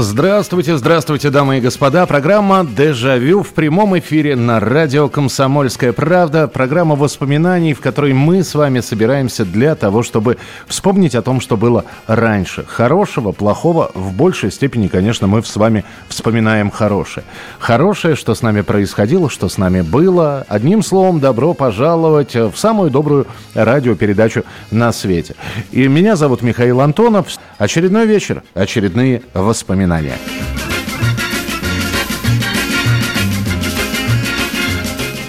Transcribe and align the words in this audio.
Здравствуйте, 0.00 0.76
здравствуйте, 0.76 1.28
дамы 1.28 1.58
и 1.58 1.60
господа. 1.60 2.06
Программа 2.06 2.64
«Дежавю» 2.64 3.42
в 3.42 3.48
прямом 3.48 3.98
эфире 3.98 4.36
на 4.36 4.60
радио 4.60 5.08
«Комсомольская 5.08 5.92
правда». 5.92 6.46
Программа 6.46 6.94
воспоминаний, 6.94 7.74
в 7.74 7.80
которой 7.80 8.12
мы 8.12 8.44
с 8.44 8.54
вами 8.54 8.78
собираемся 8.78 9.44
для 9.44 9.74
того, 9.74 10.04
чтобы 10.04 10.38
вспомнить 10.68 11.16
о 11.16 11.22
том, 11.22 11.40
что 11.40 11.56
было 11.56 11.84
раньше. 12.06 12.64
Хорошего, 12.64 13.32
плохого, 13.32 13.90
в 13.94 14.12
большей 14.12 14.52
степени, 14.52 14.86
конечно, 14.86 15.26
мы 15.26 15.42
с 15.42 15.56
вами 15.56 15.84
вспоминаем 16.06 16.70
хорошее. 16.70 17.26
Хорошее, 17.58 18.14
что 18.14 18.36
с 18.36 18.42
нами 18.42 18.60
происходило, 18.60 19.28
что 19.28 19.48
с 19.48 19.58
нами 19.58 19.80
было. 19.80 20.46
Одним 20.48 20.84
словом, 20.84 21.18
добро 21.18 21.54
пожаловать 21.54 22.36
в 22.36 22.54
самую 22.54 22.92
добрую 22.92 23.26
радиопередачу 23.54 24.44
на 24.70 24.92
свете. 24.92 25.34
И 25.72 25.88
меня 25.88 26.14
зовут 26.14 26.42
Михаил 26.42 26.82
Антонов. 26.82 27.26
Очередной 27.58 28.06
вечер, 28.06 28.44
очередные 28.54 29.22
воспоминания. 29.34 29.87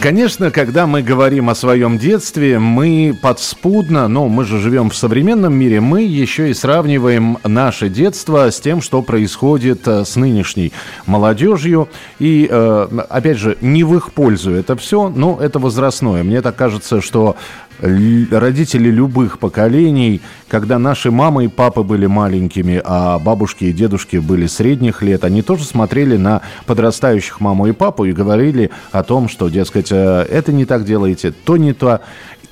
Конечно, 0.02 0.50
когда 0.50 0.88
мы 0.88 1.02
говорим 1.02 1.50
о 1.50 1.56
своем 1.56 1.98
детстве, 1.98 2.58
мы 2.58 3.14
подспудно, 3.22 4.08
ну, 4.08 4.30
мы 4.30 4.46
же 4.46 4.58
живем 4.58 4.90
в 4.90 4.96
современном 4.96 5.54
мире, 5.54 5.82
мы 5.82 6.04
еще 6.04 6.50
и 6.50 6.54
сравниваем 6.54 7.38
наше 7.44 7.90
детство 7.90 8.50
с 8.50 8.62
тем, 8.62 8.82
что 8.82 9.02
происходит 9.02 9.86
э, 9.90 10.06
с 10.06 10.16
нынешней 10.16 10.72
молодежью. 11.06 11.90
И, 12.18 12.48
э, 12.50 12.88
опять 13.10 13.38
же, 13.38 13.58
не 13.60 13.84
в 13.84 13.94
их 13.94 14.14
пользу 14.14 14.54
это 14.54 14.78
все, 14.78 15.10
но 15.10 15.38
это 15.42 15.60
возрастное. 15.60 16.24
Мне 16.24 16.42
так 16.42 16.56
кажется, 16.56 17.02
что 17.02 17.36
родители 17.82 18.90
любых 18.90 19.40
поколений, 19.40 20.22
когда 20.48 20.80
наши 20.80 21.12
мамы 21.12 21.46
и 21.46 21.48
папы 21.48 21.84
были 21.84 22.06
маленькими, 22.06 22.82
а 22.84 23.20
бабушки 23.20 23.66
и 23.66 23.74
дедушки 23.74 24.18
были 24.18 24.48
средних 24.48 25.02
лет, 25.02 25.24
они 25.24 25.42
тоже 25.42 25.64
смотрели 25.64 26.18
на 26.18 26.42
подрастающих 26.66 27.40
маму 27.40 27.68
и 27.68 27.72
папу 27.72 28.06
и 28.06 28.12
говорили 28.12 28.72
о 28.92 29.04
том, 29.04 29.30
что, 29.30 29.50
дескать, 29.50 29.92
э, 29.92 30.26
это 30.30 30.52
не 30.52 30.66
так 30.66 30.86
делаете, 30.86 31.32
то 31.32 31.58
не 31.58 31.74
то 31.74 32.02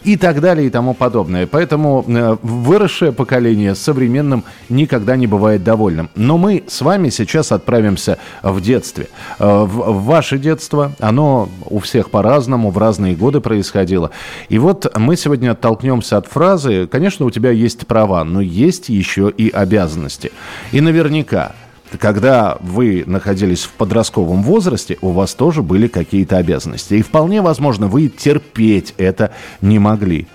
и 0.08 0.16
так 0.16 0.39
далее 0.39 0.67
и 0.67 0.69
тому 0.69 0.94
подобное. 0.94 1.47
Поэтому 1.47 2.05
э, 2.08 2.38
выросшее 2.41 3.11
поколение 3.11 3.75
современным 3.75 4.45
никогда 4.69 5.17
не 5.17 5.27
бывает 5.27 5.66
довольным. 5.66 6.09
Но 6.16 6.38
мы 6.38 6.63
с 6.66 6.81
вами 6.81 7.09
сейчас 7.09 7.52
отправимся 7.52 8.17
в 8.41 8.61
детстве. 8.61 9.09
Э, 9.38 9.66
В, 9.66 10.05
ваше 10.05 10.38
детство, 10.38 10.94
оно 11.00 11.50
у 11.66 11.80
всех 11.80 12.09
по-разному, 12.09 12.72
в 12.72 12.78
разные 12.78 13.16
годы 13.16 13.41
происходило. 13.41 14.11
И 14.47 14.59
вот 14.59 14.97
мы 14.97 15.17
сегодня 15.17 15.52
оттолкнемся 15.52 16.17
от 16.17 16.28
фразы, 16.28 16.88
конечно, 16.88 17.25
у 17.25 17.31
тебя 17.31 17.52
есть 17.52 17.85
права, 17.85 18.23
но 18.23 18.39
есть 18.39 18.88
еще 18.88 19.30
и 19.30 19.50
обязанности. 19.50 20.31
И 20.72 20.80
наверняка 20.80 21.52
когда 21.99 22.57
вы 22.61 23.03
находились 23.05 23.63
в 23.63 23.71
подростковом 23.71 24.43
возрасте, 24.43 24.97
у 25.02 25.11
вас 25.11 25.33
тоже 25.33 25.61
были 25.61 25.88
какие-то 25.88 26.38
обязанности. 26.38 26.95
И 26.95 27.02
вполне 27.02 27.41
возможно, 27.41 27.88
вы 27.88 28.09
терпеть 28.09 28.94
это 28.97 29.31
не 29.61 29.79
могли. 29.79 30.27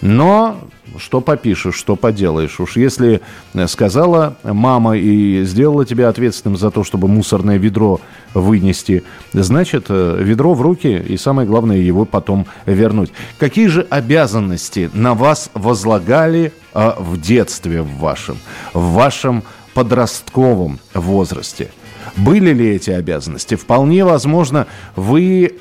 Но 0.00 0.60
что 0.96 1.20
попишешь, 1.20 1.74
что 1.74 1.96
поделаешь. 1.96 2.60
Уж 2.60 2.76
если 2.76 3.20
э, 3.54 3.66
сказала 3.66 4.36
мама 4.42 4.96
и 4.96 5.44
сделала 5.44 5.84
тебя 5.84 6.08
ответственным 6.08 6.56
за 6.56 6.70
то, 6.70 6.84
чтобы 6.84 7.08
мусорное 7.08 7.58
ведро 7.58 8.00
вынести, 8.34 9.04
значит, 9.32 9.86
э, 9.88 10.18
ведро 10.20 10.54
в 10.54 10.62
руки 10.62 10.88
и 10.88 11.16
самое 11.16 11.46
главное 11.46 11.76
его 11.76 12.04
потом 12.04 12.46
вернуть. 12.66 13.10
Какие 13.38 13.66
же 13.66 13.86
обязанности 13.90 14.90
на 14.92 15.14
вас 15.14 15.50
возлагали 15.54 16.52
э, 16.74 16.92
в 16.98 17.20
детстве 17.20 17.82
в 17.82 17.98
вашем, 17.98 18.38
в 18.72 18.92
вашем 18.92 19.42
подростковом 19.78 20.80
возрасте. 20.92 21.70
Были 22.16 22.52
ли 22.52 22.70
эти 22.70 22.90
обязанности? 22.90 23.54
Вполне 23.54 24.04
возможно, 24.04 24.66
вы 24.96 25.54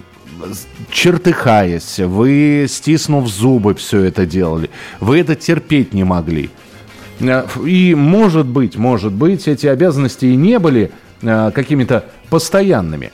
чертыхаясь, 0.90 2.00
вы 2.00 2.66
стиснув 2.68 3.28
зубы 3.28 3.76
все 3.76 4.02
это 4.06 4.26
делали. 4.26 4.72
Вы 5.00 5.20
это 5.20 5.36
терпеть 5.36 5.94
не 5.94 6.04
могли. 6.04 6.50
Э, 7.20 7.46
И 7.64 7.94
может 7.94 8.48
быть, 8.48 8.76
может 8.76 9.14
быть, 9.14 9.48
эти 9.48 9.68
обязанности 9.68 10.26
и 10.26 10.36
не 10.36 10.58
были 10.58 10.90
э, 11.22 11.52
какими-то 11.54 12.06
постоянными. 12.32 13.12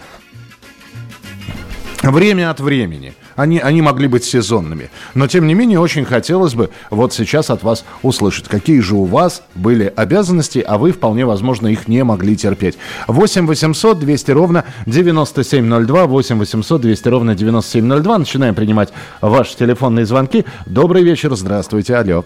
Время 2.02 2.50
от 2.50 2.62
времени. 2.62 3.14
Они, 3.36 3.60
они 3.60 3.82
могли 3.82 4.08
быть 4.08 4.24
сезонными. 4.24 4.90
Но, 5.14 5.28
тем 5.28 5.48
не 5.48 5.54
менее, 5.54 5.80
очень 5.80 6.06
хотелось 6.06 6.54
бы 6.54 6.70
вот 6.90 7.14
сейчас 7.14 7.50
от 7.50 7.64
вас 7.64 7.86
услышать, 8.02 8.48
какие 8.48 8.80
же 8.80 8.96
у 8.96 9.06
вас 9.06 9.44
были 9.56 9.92
обязанности, 9.96 10.60
а 10.60 10.78
вы, 10.78 10.92
вполне 10.92 11.26
возможно, 11.26 11.68
их 11.68 11.88
не 11.88 12.04
могли 12.04 12.36
терпеть. 12.36 12.78
8 13.08 13.48
800 13.48 14.00
200 14.00 14.32
ровно 14.32 14.66
9702, 14.86 16.06
8 16.06 16.38
800 16.40 16.82
200 16.82 17.08
ровно 17.08 17.36
9702. 17.36 18.18
Начинаем 18.18 18.56
принимать 18.56 18.90
ваши 19.22 19.58
телефонные 19.58 20.06
звонки. 20.06 20.46
Добрый 20.66 21.04
вечер, 21.04 21.36
здравствуйте, 21.36 21.96
алло. 21.96 22.26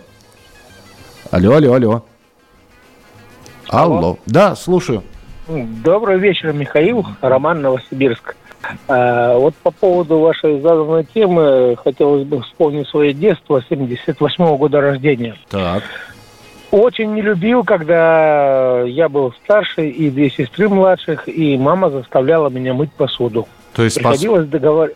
Алло, 1.31 1.55
алло, 1.55 1.73
алло. 1.73 2.03
Алло. 3.69 4.17
Да, 4.25 4.55
слушаю. 4.55 5.03
Добрый 5.47 6.19
вечер, 6.19 6.53
Михаил, 6.53 7.05
Роман 7.21 7.61
Новосибирск. 7.61 8.35
А, 8.87 9.37
Вот 9.37 9.55
по 9.55 9.71
поводу 9.71 10.19
вашей 10.19 10.59
заданной 10.61 11.03
темы 11.05 11.75
хотелось 11.83 12.23
бы 12.25 12.41
вспомнить 12.41 12.87
свое 12.87 13.13
детство, 13.13 13.61
78 13.67 14.57
года 14.57 14.81
рождения. 14.81 15.35
Так. 15.49 15.83
Очень 16.71 17.13
не 17.13 17.21
любил, 17.21 17.63
когда 17.63 18.81
я 18.83 19.07
был 19.07 19.31
старше 19.43 19.87
и 19.87 20.09
две 20.09 20.29
сестры 20.29 20.67
младших, 20.67 21.27
и 21.29 21.57
мама 21.57 21.89
заставляла 21.89 22.49
меня 22.49 22.73
мыть 22.73 22.91
посуду. 22.91 23.47
То 23.73 23.83
есть, 23.83 23.97
пос- 23.97 24.01
Приходилось 24.03 24.47
договор- 24.47 24.93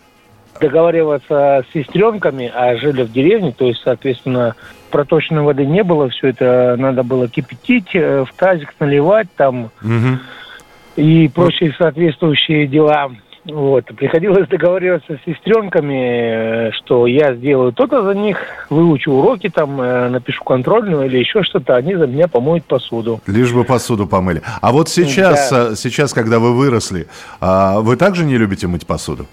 договариваться 0.59 1.63
с 1.69 1.73
сестренками, 1.73 2.51
а 2.53 2.75
жили 2.77 3.03
в 3.03 3.11
деревне, 3.11 3.53
то 3.57 3.65
есть, 3.65 3.81
соответственно, 3.83 4.55
проточной 4.89 5.41
воды 5.43 5.65
не 5.65 5.83
было, 5.83 6.09
все 6.09 6.27
это 6.29 6.75
надо 6.77 7.03
было 7.03 7.27
кипятить, 7.29 7.95
э, 7.95 8.25
в 8.25 8.33
тазик 8.35 8.73
наливать 8.79 9.27
там 9.37 9.69
Мгм. 9.81 10.19
и 10.97 11.29
прочие 11.33 11.73
соответствующие 11.77 12.67
дела. 12.67 13.11
Вот. 13.45 13.85
Приходилось 13.85 14.47
договариваться 14.47 15.17
с 15.17 15.25
сестренками, 15.25 16.67
э, 16.67 16.71
что 16.73 17.07
я 17.07 17.33
сделаю 17.33 17.71
то-то 17.73 18.03
за 18.03 18.13
них, 18.13 18.37
выучу 18.69 19.11
уроки, 19.11 19.49
там, 19.49 19.81
э, 19.81 20.09
напишу 20.09 20.43
контрольную 20.43 21.07
или 21.07 21.17
еще 21.17 21.41
что-то, 21.41 21.75
они 21.75 21.95
за 21.95 22.05
меня 22.05 22.27
помоют 22.27 22.65
посуду. 22.65 23.19
Лишь 23.25 23.51
бы 23.51 23.63
посуду 23.63 24.05
помыли. 24.05 24.43
А 24.61 24.71
вот 24.71 24.89
сейчас, 24.89 25.49
Да. 25.49 25.69
а, 25.71 25.75
сейчас, 25.75 26.13
когда 26.13 26.37
вы 26.37 26.53
выросли, 26.55 27.07
а, 27.39 27.79
вы 27.79 27.95
также 27.97 28.25
не 28.25 28.37
любите 28.37 28.67
мыть 28.67 28.85
посуду? 28.85 29.25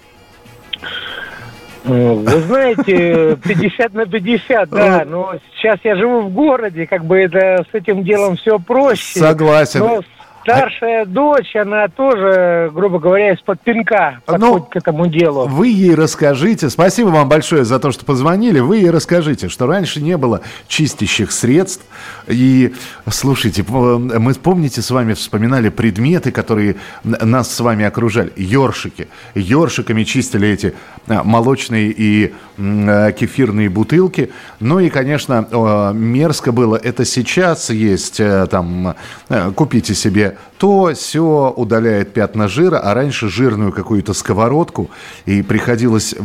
Э, 1.85 2.13
Вы 2.13 2.41
знаете, 2.41 3.37
50 3.47 3.93
на 3.93 4.05
50, 4.05 4.69
да, 4.69 5.05
но 5.07 5.35
сейчас 5.55 5.79
я 5.83 5.95
живу 5.95 6.21
в 6.21 6.29
городе, 6.33 6.87
как 6.87 7.05
бы 7.05 7.17
это 7.17 7.63
с 7.71 7.73
этим 7.75 8.03
делом 8.03 8.35
все 8.37 8.59
проще. 8.59 9.19
Согласен. 9.19 9.79
Но 9.81 10.01
старшая 10.41 11.05
дочь, 11.05 11.55
она 11.55 11.87
тоже, 11.87 12.71
грубо 12.73 12.99
говоря, 12.99 13.33
из-под 13.33 13.61
пинка 13.61 14.19
Ну, 14.27 14.33
подходит 14.33 14.69
к 14.69 14.75
этому 14.75 15.07
делу. 15.07 15.47
Вы 15.47 15.67
ей 15.67 15.95
расскажите, 15.95 16.69
спасибо 16.69 17.09
вам 17.09 17.29
большое 17.29 17.65
за 17.65 17.79
то, 17.79 17.91
что 17.91 18.05
позвонили, 18.05 18.59
вы 18.59 18.77
ей 18.77 18.89
расскажите, 18.89 19.49
что 19.49 19.67
раньше 19.67 20.01
не 20.01 20.17
было 20.17 20.41
чистящих 20.67 21.31
средств. 21.31 21.85
И, 22.27 22.73
слушайте, 23.09 23.63
п- 23.63 23.71
мы, 23.97 24.33
помните, 24.33 24.81
с 24.81 24.91
вами 24.91 25.13
вспоминали 25.13 25.69
предметы, 25.69 26.31
которые 26.31 26.75
нас 27.03 27.51
с 27.53 27.59
вами 27.59 27.85
окружали. 27.85 28.31
Ёршики. 28.35 29.07
Ёршиками 29.35 30.03
чистили 30.03 30.47
эти 30.47 30.73
а, 31.07 31.23
молочные 31.23 31.89
и 31.95 32.33
э, 32.57 33.11
кефирные 33.17 33.69
бутылки. 33.69 34.31
Ну 34.59 34.79
и, 34.79 34.89
конечно, 34.89 35.47
э, 35.49 35.93
мерзко 35.93 36.51
было. 36.51 36.75
Это 36.75 37.05
сейчас 37.05 37.69
есть, 37.69 38.19
э, 38.19 38.47
там, 38.47 38.95
э, 39.29 39.51
купите 39.55 39.93
себе 39.95 40.28
то, 40.57 40.91
все 40.93 41.53
удаляет 41.55 42.13
пятна 42.13 42.47
жира, 42.47 42.79
а 42.79 42.93
раньше 42.93 43.29
жирную 43.29 43.71
какую-то 43.71 44.13
сковородку, 44.13 44.89
и 45.25 45.41
приходилось 45.41 46.15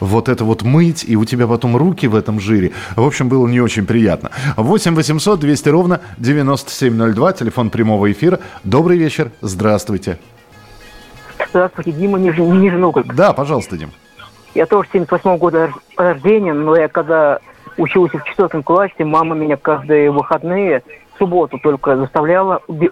вот 0.00 0.28
это 0.28 0.44
вот 0.44 0.62
мыть, 0.62 1.04
и 1.06 1.16
у 1.16 1.24
тебя 1.24 1.46
потом 1.46 1.76
руки 1.76 2.06
в 2.06 2.14
этом 2.14 2.40
жире. 2.40 2.72
В 2.96 3.06
общем, 3.06 3.28
было 3.28 3.46
не 3.46 3.60
очень 3.60 3.86
приятно. 3.86 4.30
8 4.56 4.94
800 4.94 5.40
200 5.40 5.68
ровно 5.68 6.00
9702, 6.18 7.32
телефон 7.32 7.70
прямого 7.70 8.10
эфира. 8.10 8.40
Добрый 8.64 8.98
вечер, 8.98 9.30
здравствуйте. 9.40 10.18
Здравствуйте, 11.50 11.92
Дима, 11.92 12.18
Нижний, 12.18 12.46
Нижний 12.46 12.78
Новгород. 12.78 13.14
Да, 13.14 13.32
пожалуйста, 13.32 13.76
Дим. 13.76 13.90
Я 14.54 14.66
тоже 14.66 14.88
78 14.92 15.30
-го 15.30 15.38
года 15.38 15.70
рождения, 15.96 16.54
но 16.54 16.76
я 16.76 16.88
когда 16.88 17.40
учился 17.76 18.18
в 18.18 18.24
четвертом 18.24 18.62
классе, 18.62 19.04
мама 19.04 19.34
меня 19.34 19.56
каждые 19.56 20.10
выходные, 20.10 20.82
в 21.14 21.18
субботу 21.18 21.58
только 21.58 21.96
заставляла 21.96 22.60
уби 22.66 22.90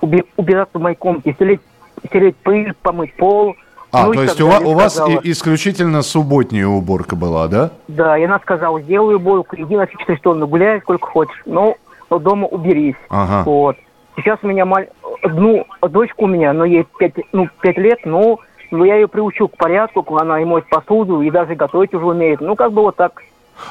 убираться 0.00 0.78
в 0.78 0.82
моей 0.82 0.96
комнате, 0.96 1.32
стереть, 1.32 1.60
стереть 2.06 2.36
пыль, 2.36 2.74
помыть 2.82 3.14
пол. 3.14 3.56
А, 3.92 4.06
ну, 4.06 4.14
то 4.14 4.22
есть 4.22 4.40
у, 4.40 4.46
у 4.46 4.74
вас 4.74 5.00
и, 5.08 5.30
исключительно 5.30 6.02
субботняя 6.02 6.66
уборка 6.66 7.16
была, 7.16 7.48
да? 7.48 7.70
Да, 7.88 8.18
и 8.18 8.24
она 8.24 8.38
сказала, 8.40 8.80
сделай 8.82 9.14
уборку, 9.14 9.56
иди 9.56 9.76
на 9.76 9.86
4 9.86 10.18
стороны, 10.18 10.46
гуляй 10.46 10.80
сколько 10.80 11.06
хочешь, 11.06 11.42
но, 11.46 11.76
но 12.10 12.18
дома 12.18 12.46
уберись. 12.46 12.96
Ага. 13.08 13.42
Вот. 13.44 13.76
Сейчас 14.16 14.38
у 14.42 14.48
меня 14.48 14.64
маль... 14.64 14.88
ну, 15.22 15.66
дочка 15.82 16.22
у 16.22 16.26
меня, 16.26 16.52
но 16.52 16.64
ей 16.64 16.86
5, 16.98 17.14
ну, 17.32 17.48
5 17.60 17.78
лет, 17.78 18.00
но, 18.04 18.40
но 18.70 18.84
я 18.84 18.96
ее 18.96 19.08
приучу 19.08 19.48
к 19.48 19.56
порядку, 19.56 20.04
она 20.16 20.40
и 20.40 20.44
моет 20.44 20.68
посуду, 20.68 21.22
и 21.22 21.30
даже 21.30 21.54
готовить 21.54 21.94
уже 21.94 22.06
умеет. 22.06 22.40
Ну, 22.40 22.56
как 22.56 22.72
бы 22.72 22.82
вот 22.82 22.96
так. 22.96 23.22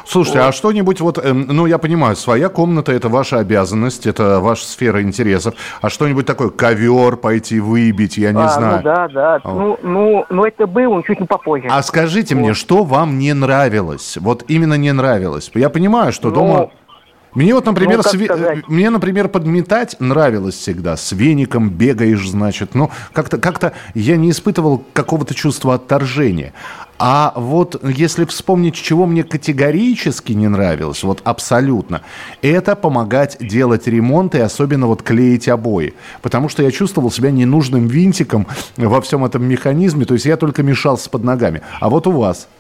Слушайте, 0.05 0.39
вот. 0.39 0.47
а 0.47 0.51
что-нибудь 0.51 1.01
вот, 1.01 1.17
эм, 1.17 1.47
ну 1.49 1.65
я 1.65 1.77
понимаю, 1.77 2.15
своя 2.15 2.49
комната 2.49 2.91
это 2.91 3.09
ваша 3.09 3.39
обязанность, 3.39 4.05
это 4.05 4.39
ваша 4.39 4.65
сфера 4.65 5.01
интересов, 5.01 5.55
а 5.81 5.89
что-нибудь 5.89 6.25
такое, 6.25 6.49
ковер 6.49 7.17
пойти 7.17 7.59
выбить, 7.59 8.17
я 8.17 8.31
не 8.31 8.43
а, 8.43 8.49
знаю. 8.49 8.77
Ну 8.77 8.83
да, 8.83 9.07
да, 9.07 9.39
О. 9.43 9.53
ну, 9.53 9.79
ну, 9.83 10.25
ну 10.29 10.45
это 10.45 10.67
было 10.67 11.03
чуть 11.03 11.19
не 11.19 11.27
попозже. 11.27 11.67
А 11.69 11.81
скажите 11.83 12.35
вот. 12.35 12.41
мне, 12.41 12.53
что 12.53 12.83
вам 12.83 13.17
не 13.19 13.33
нравилось, 13.33 14.17
вот 14.19 14.43
именно 14.47 14.75
не 14.75 14.91
нравилось? 14.91 15.51
Я 15.53 15.69
понимаю, 15.69 16.11
что 16.11 16.29
ну, 16.29 16.35
дома 16.35 16.69
мне 17.35 17.53
вот, 17.53 17.65
например, 17.65 17.97
ну, 17.97 18.03
све... 18.03 18.63
мне, 18.67 18.89
например, 18.89 19.27
подметать 19.27 19.97
нравилось 19.99 20.55
всегда. 20.55 20.95
С 20.95 21.11
веником 21.11 21.69
бегаешь, 21.69 22.27
значит. 22.27 22.73
Ну, 22.73 22.89
как-то 23.11 23.37
как 23.37 23.73
я 23.93 24.15
не 24.15 24.31
испытывал 24.31 24.83
какого-то 24.93 25.35
чувства 25.35 25.75
отторжения. 25.75 26.53
А 26.97 27.33
вот 27.36 27.81
если 27.83 28.25
вспомнить, 28.25 28.75
чего 28.75 29.06
мне 29.06 29.24
категорически 29.24 30.31
не 30.33 30.47
нравилось, 30.47 31.03
вот 31.03 31.21
абсолютно, 31.24 32.01
это 32.42 32.75
помогать 32.75 33.38
делать 33.39 33.88
ремонт 33.88 34.36
и 34.36 34.39
особенно 34.39 34.88
вот 34.88 35.03
клеить 35.03 35.50
обои. 35.50 35.94
Потому 36.21 36.47
что 36.47 36.63
я 36.63 36.71
чувствовал 36.71 37.12
себя 37.12 37.31
ненужным 37.31 37.88
винтиком 37.88 38.47
во 38.77 39.01
всем 39.01 39.25
этом 39.25 39.44
механизме, 39.44 40.06
то 40.06 40.13
есть 40.13 40.25
я 40.25 40.38
только 40.38 40.63
мешался 40.63 41.09
под 41.09 41.24
ногами. 41.24 41.62
А 41.80 41.89
вот 41.89 42.07
у 42.07 42.12
вас– 42.12 42.47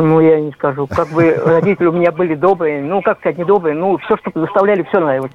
ну, 0.00 0.20
я 0.20 0.40
не 0.40 0.52
скажу. 0.52 0.86
Как 0.86 1.08
бы 1.08 1.34
родители 1.44 1.86
у 1.86 1.92
меня 1.92 2.10
были 2.10 2.34
добрые, 2.34 2.82
ну, 2.82 3.02
как 3.02 3.18
сказать, 3.18 3.38
не 3.38 3.44
добрые, 3.44 3.74
ну, 3.74 3.98
все, 3.98 4.16
что 4.16 4.30
заставляли, 4.34 4.82
все 4.84 5.00
нравилось. 5.00 5.32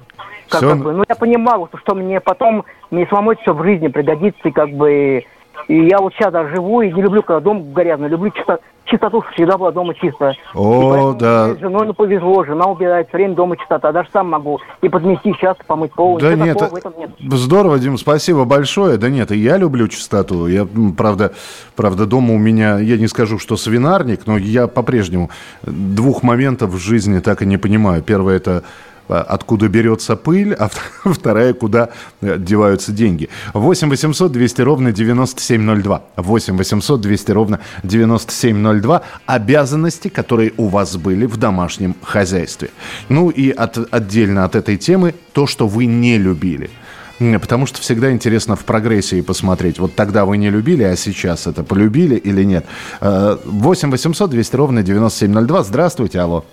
Как, 0.48 0.60
все... 0.60 0.70
как 0.70 0.78
бы, 0.78 0.92
ну, 0.92 1.04
я 1.08 1.14
понимал, 1.14 1.68
что 1.82 1.94
мне 1.94 2.20
потом, 2.20 2.64
мне 2.90 3.06
самому 3.06 3.36
все 3.36 3.54
в 3.54 3.62
жизни 3.62 3.88
пригодится, 3.88 4.48
и 4.48 4.50
как 4.50 4.70
бы 4.70 5.24
и 5.68 5.86
я 5.86 5.98
вот 5.98 6.14
сейчас 6.14 6.32
даже 6.32 6.54
живу 6.54 6.82
и 6.82 6.92
не 6.92 7.02
люблю, 7.02 7.22
когда 7.22 7.40
дом 7.40 7.72
грязный, 7.72 8.08
люблю 8.08 8.30
чисто, 8.30 8.60
чистоту, 8.86 9.24
всегда 9.32 9.58
была 9.58 9.72
дома 9.72 9.94
чисто. 9.94 10.34
О, 10.54 11.12
да. 11.12 11.54
С 11.54 11.58
женой 11.58 11.86
ну, 11.86 11.94
повезло, 11.94 12.44
жена 12.44 12.66
убирает, 12.66 13.12
время 13.12 13.34
дома 13.34 13.56
чистота, 13.56 13.92
даже 13.92 14.08
сам 14.12 14.30
могу 14.30 14.60
и 14.80 14.88
подмести 14.88 15.34
часто, 15.40 15.64
помыть 15.64 15.92
пол. 15.92 16.18
Да 16.18 16.34
нет, 16.34 16.58
нет, 16.96 17.10
здорово, 17.32 17.78
Дим, 17.78 17.98
спасибо 17.98 18.44
большое. 18.44 18.96
Да 18.96 19.10
нет, 19.10 19.32
и 19.32 19.36
я 19.36 19.56
люблю 19.56 19.88
чистоту. 19.88 20.46
Я, 20.46 20.66
правда, 20.96 21.32
правда, 21.74 22.06
дома 22.06 22.34
у 22.34 22.38
меня, 22.38 22.78
я 22.78 22.96
не 22.96 23.08
скажу, 23.08 23.38
что 23.38 23.56
свинарник, 23.56 24.26
но 24.26 24.38
я 24.38 24.66
по-прежнему 24.66 25.30
двух 25.62 26.22
моментов 26.22 26.70
в 26.70 26.78
жизни 26.78 27.18
так 27.18 27.42
и 27.42 27.46
не 27.46 27.56
понимаю. 27.56 28.02
Первое 28.02 28.36
это 28.36 28.62
откуда 29.08 29.68
берется 29.68 30.16
пыль, 30.16 30.54
а 30.54 30.68
вторая, 31.04 31.52
куда 31.54 31.90
э, 32.20 32.36
деваются 32.38 32.92
деньги. 32.92 33.28
8 33.54 33.88
800 33.88 34.32
200 34.32 34.60
ровно 34.62 34.92
9702. 34.92 36.02
8 36.16 36.56
800 36.56 37.00
200 37.00 37.30
ровно 37.32 37.60
9702. 37.82 39.02
Обязанности, 39.26 40.08
которые 40.08 40.52
у 40.56 40.68
вас 40.68 40.96
были 40.96 41.26
в 41.26 41.36
домашнем 41.36 41.94
хозяйстве. 42.02 42.70
Ну 43.08 43.30
и 43.30 43.50
от, 43.50 43.78
отдельно 43.92 44.44
от 44.44 44.56
этой 44.56 44.76
темы 44.76 45.14
то, 45.32 45.46
что 45.46 45.66
вы 45.66 45.86
не 45.86 46.18
любили. 46.18 46.70
Потому 47.18 47.66
что 47.66 47.80
всегда 47.80 48.12
интересно 48.12 48.56
в 48.56 48.64
прогрессии 48.64 49.22
посмотреть. 49.22 49.78
Вот 49.78 49.94
тогда 49.94 50.26
вы 50.26 50.36
не 50.36 50.50
любили, 50.50 50.82
а 50.82 50.96
сейчас 50.96 51.46
это 51.46 51.62
полюбили 51.62 52.16
или 52.16 52.44
нет. 52.44 52.66
8 53.00 53.90
800 53.90 54.30
200 54.30 54.56
ровно 54.56 54.82
9702. 54.82 55.62
Здравствуйте, 55.62 56.20
алло. 56.20 56.44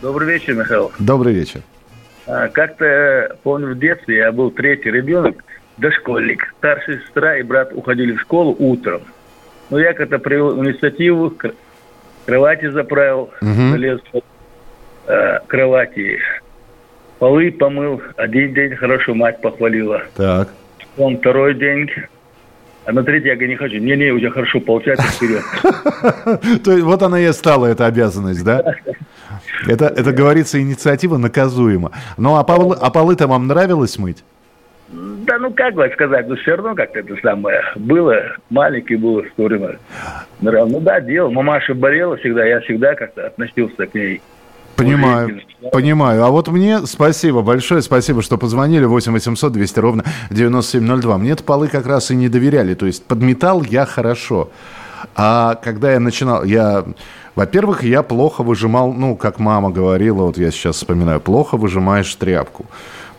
Добрый 0.00 0.32
вечер, 0.34 0.54
Михаил. 0.54 0.90
Добрый 0.98 1.32
вечер. 1.32 1.62
А, 2.26 2.48
как-то, 2.48 3.36
помню, 3.42 3.74
в 3.74 3.78
детстве 3.78 4.16
я 4.18 4.32
был 4.32 4.50
третий 4.50 4.90
ребенок, 4.90 5.42
дошкольник. 5.78 6.54
Старшая 6.58 6.98
сестра 6.98 7.36
и 7.38 7.42
брат 7.42 7.72
уходили 7.74 8.12
в 8.12 8.20
школу 8.20 8.54
утром. 8.58 9.02
Ну, 9.70 9.78
я 9.78 9.92
как-то 9.92 10.18
привел 10.18 10.62
инициативу, 10.62 11.34
кровати 12.26 12.70
заправил, 12.70 13.30
угу. 13.40 13.70
залез 13.70 14.00
э, 15.06 15.38
кровати, 15.46 16.20
полы 17.18 17.50
помыл. 17.50 18.02
Один 18.16 18.54
день 18.54 18.76
хорошо 18.76 19.14
мать 19.14 19.40
похвалила. 19.40 20.02
Так. 20.14 20.48
Он 20.98 21.16
второй 21.18 21.54
день 21.54 21.88
а 22.84 22.92
на 22.92 23.04
третий 23.04 23.28
я 23.28 23.34
говорю, 23.34 23.50
не 23.50 23.56
хочу. 23.56 23.78
Не-не, 23.78 24.10
у 24.10 24.18
тебя 24.18 24.30
хорошо 24.30 24.60
получается 24.60 25.06
вперед. 25.06 25.42
То 26.64 26.72
есть 26.72 26.82
вот 26.82 27.02
она 27.02 27.20
и 27.20 27.32
стала, 27.32 27.66
эта 27.66 27.86
обязанность, 27.86 28.42
да? 28.44 28.74
Это, 29.66 29.86
это 29.86 30.12
говорится, 30.12 30.60
инициатива 30.60 31.16
наказуема. 31.16 31.92
Ну, 32.16 32.36
а, 32.36 32.44
пол, 32.44 32.74
а 32.80 32.90
полы-то 32.90 33.26
вам 33.26 33.46
нравилось 33.46 33.98
мыть? 33.98 34.24
Да, 34.90 35.38
ну 35.38 35.50
как 35.52 35.74
бы 35.74 35.88
сказать, 35.94 36.28
но 36.28 36.36
все 36.36 36.56
равно 36.56 36.74
как-то 36.74 36.98
это 36.98 37.16
самое 37.22 37.62
было, 37.76 38.36
маленький 38.50 38.96
был, 38.96 39.24
что 39.32 39.44
время. 39.44 39.78
Ну 40.40 40.80
да, 40.80 41.00
делал. 41.00 41.30
Мамаша 41.30 41.74
болела 41.74 42.16
всегда, 42.16 42.44
я 42.44 42.60
всегда 42.60 42.94
как-то 42.94 43.28
относился 43.28 43.86
к 43.86 43.94
ней 43.94 44.20
Понимаю, 44.76 45.40
понимаю. 45.70 46.24
А 46.24 46.30
вот 46.30 46.48
мне 46.48 46.86
спасибо 46.86 47.42
большое, 47.42 47.82
спасибо, 47.82 48.22
что 48.22 48.38
позвонили. 48.38 48.84
8 48.84 49.12
800 49.12 49.52
200 49.52 49.78
ровно 49.80 50.04
9702. 50.30 51.18
Мне-то 51.18 51.44
полы 51.44 51.68
как 51.68 51.86
раз 51.86 52.10
и 52.10 52.16
не 52.16 52.28
доверяли. 52.28 52.74
То 52.74 52.86
есть 52.86 53.04
подметал 53.06 53.62
я 53.62 53.84
хорошо. 53.84 54.50
А 55.14 55.56
когда 55.56 55.92
я 55.92 56.00
начинал, 56.00 56.44
я, 56.44 56.84
во-первых, 57.34 57.84
я 57.84 58.02
плохо 58.02 58.42
выжимал, 58.42 58.92
ну, 58.92 59.16
как 59.16 59.38
мама 59.38 59.70
говорила, 59.70 60.24
вот 60.24 60.38
я 60.38 60.50
сейчас 60.50 60.76
вспоминаю, 60.76 61.20
плохо 61.20 61.56
выжимаешь 61.56 62.14
тряпку. 62.14 62.66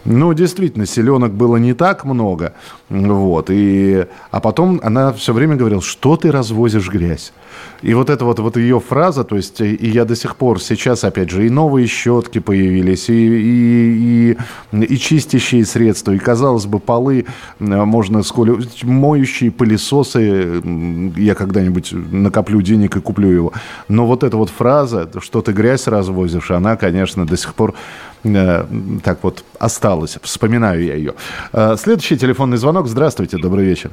Ну, 0.05 0.33
действительно, 0.33 0.85
селенок 0.85 1.33
было 1.33 1.57
не 1.57 1.73
так 1.73 2.03
много. 2.03 2.53
Вот, 2.89 3.49
и... 3.49 4.05
А 4.31 4.39
потом 4.39 4.79
она 4.83 5.13
все 5.13 5.33
время 5.33 5.55
говорила, 5.55 5.81
что 5.81 6.17
ты 6.17 6.31
развозишь 6.31 6.89
грязь. 6.89 7.33
И 7.81 7.93
вот 7.93 8.09
эта 8.09 8.25
вот, 8.25 8.39
вот 8.39 8.57
ее 8.57 8.79
фраза, 8.79 9.23
то 9.23 9.35
есть, 9.35 9.61
и 9.61 9.89
я 9.89 10.05
до 10.05 10.15
сих 10.15 10.35
пор 10.35 10.61
сейчас, 10.61 11.03
опять 11.03 11.29
же, 11.29 11.45
и 11.45 11.49
новые 11.49 11.87
щетки 11.87 12.39
появились, 12.39 13.09
и, 13.09 13.13
и, 13.13 14.37
и, 14.71 14.83
и 14.83 14.97
чистящие 14.97 15.65
средства, 15.65 16.13
и, 16.13 16.17
казалось 16.17 16.65
бы, 16.65 16.79
полы 16.79 17.25
можно, 17.59 18.23
сколь, 18.23 18.65
моющие 18.83 19.51
пылесосы, 19.51 20.61
я 21.17 21.35
когда-нибудь 21.35 21.91
накоплю 21.93 22.61
денег 22.61 22.95
и 22.95 23.01
куплю 23.01 23.29
его. 23.29 23.53
Но 23.87 24.05
вот 24.07 24.23
эта 24.23 24.37
вот 24.37 24.49
фраза, 24.49 25.09
что 25.19 25.41
ты 25.41 25.51
грязь 25.51 25.87
развозишь, 25.87 26.51
она, 26.51 26.77
конечно, 26.77 27.25
до 27.25 27.35
сих 27.35 27.53
пор 27.53 27.71
э, 27.71 28.12
так 28.23 29.19
вот 29.21 29.43
осталась. 29.59 30.17
Вспоминаю 30.21 30.83
я 30.83 30.95
ее. 30.95 31.13
Э, 31.51 31.75
следующий 31.77 32.17
телефонный 32.17 32.57
звонок. 32.57 32.87
Здравствуйте, 32.87 33.37
добрый 33.37 33.65
вечер. 33.65 33.91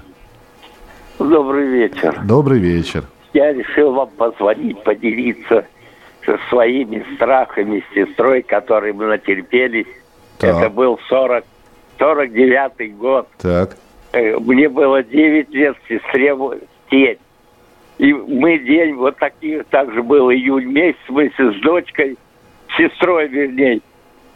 Добрый 1.18 1.66
вечер. 1.66 2.20
Добрый 2.24 2.58
вечер 2.58 3.04
я 3.32 3.52
решил 3.52 3.92
вам 3.92 4.10
позвонить, 4.10 4.82
поделиться 4.82 5.66
своими 6.48 7.04
страхами 7.14 7.82
с 7.90 7.94
сестрой, 7.94 8.42
которые 8.42 8.92
мы 8.92 9.06
натерпелись. 9.06 9.86
Так. 10.38 10.56
Это 10.56 10.70
был 10.70 10.98
40, 11.08 11.44
49-й 11.98 12.88
год. 12.88 13.28
Так. 13.38 13.76
Э, 14.12 14.38
мне 14.38 14.68
было 14.68 15.02
9 15.02 15.50
лет, 15.50 15.76
сестре 15.88 16.36
7. 16.90 17.16
И 17.98 18.12
мы 18.12 18.58
день, 18.58 18.94
вот 18.94 19.16
такие, 19.18 19.62
так 19.64 19.92
же 19.92 20.02
был 20.02 20.30
июль 20.30 20.64
месяц, 20.64 20.98
мы 21.08 21.30
с 21.36 21.60
дочкой, 21.62 22.16
с 22.68 22.76
сестрой, 22.76 23.28
вернее, 23.28 23.80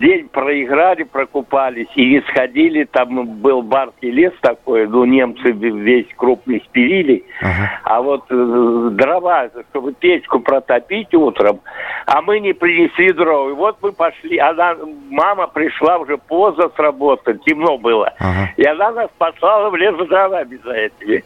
день 0.00 0.28
проиграли, 0.28 1.04
прокупались 1.04 1.88
и 1.94 2.06
не 2.06 2.20
сходили. 2.22 2.84
Там 2.84 3.26
был 3.40 3.62
барский 3.62 4.10
лес 4.10 4.32
такой, 4.40 4.86
ну, 4.86 5.04
немцы 5.04 5.52
весь 5.52 6.06
крупный 6.16 6.62
спилили. 6.66 7.24
Ага. 7.40 7.80
А 7.84 8.02
вот 8.02 8.24
э, 8.30 8.88
дрова, 8.92 9.48
чтобы 9.70 9.92
печку 9.94 10.40
протопить 10.40 11.14
утром, 11.14 11.60
а 12.06 12.22
мы 12.22 12.40
не 12.40 12.52
принесли 12.52 13.12
дров. 13.12 13.50
И 13.50 13.52
вот 13.52 13.78
мы 13.82 13.92
пошли, 13.92 14.38
она, 14.38 14.76
мама 15.10 15.46
пришла 15.46 15.98
уже 15.98 16.18
поздно 16.18 16.70
с 16.74 16.78
работы, 16.78 17.38
темно 17.44 17.78
было. 17.78 18.12
Ага. 18.18 18.50
И 18.56 18.64
она 18.64 18.90
нас 18.92 19.10
послала 19.18 19.70
в 19.70 19.76
лес 19.76 19.96
за 19.96 20.06
дровами 20.06 20.58
за 20.64 20.72
этими. 20.72 21.24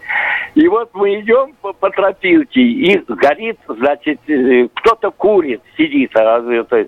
И 0.54 0.68
вот 0.68 0.90
мы 0.94 1.20
идем 1.20 1.54
по, 1.60 1.72
по 1.72 1.90
тропинке, 1.90 2.60
и 2.60 2.98
горит, 3.08 3.58
значит, 3.68 4.20
э, 4.28 4.68
кто-то 4.74 5.10
курит, 5.10 5.62
сидит, 5.76 6.10
а, 6.16 6.40
это, 6.52 6.86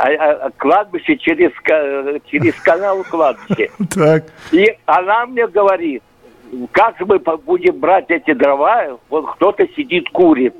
а, 0.00 0.08
а, 0.08 0.46
а, 0.46 0.50
кладбище 0.56 1.16
через, 1.18 1.52
через 2.30 2.54
канал 2.62 3.04
кладбище. 3.04 3.70
Так. 3.94 4.24
И 4.50 4.66
она 4.86 5.26
мне 5.26 5.46
говорит, 5.46 6.02
как 6.72 6.98
мы 7.00 7.18
будем 7.18 7.78
брать 7.78 8.06
эти 8.08 8.32
дрова? 8.32 8.98
Вот 9.10 9.32
кто-то 9.32 9.66
сидит, 9.76 10.08
курит. 10.08 10.54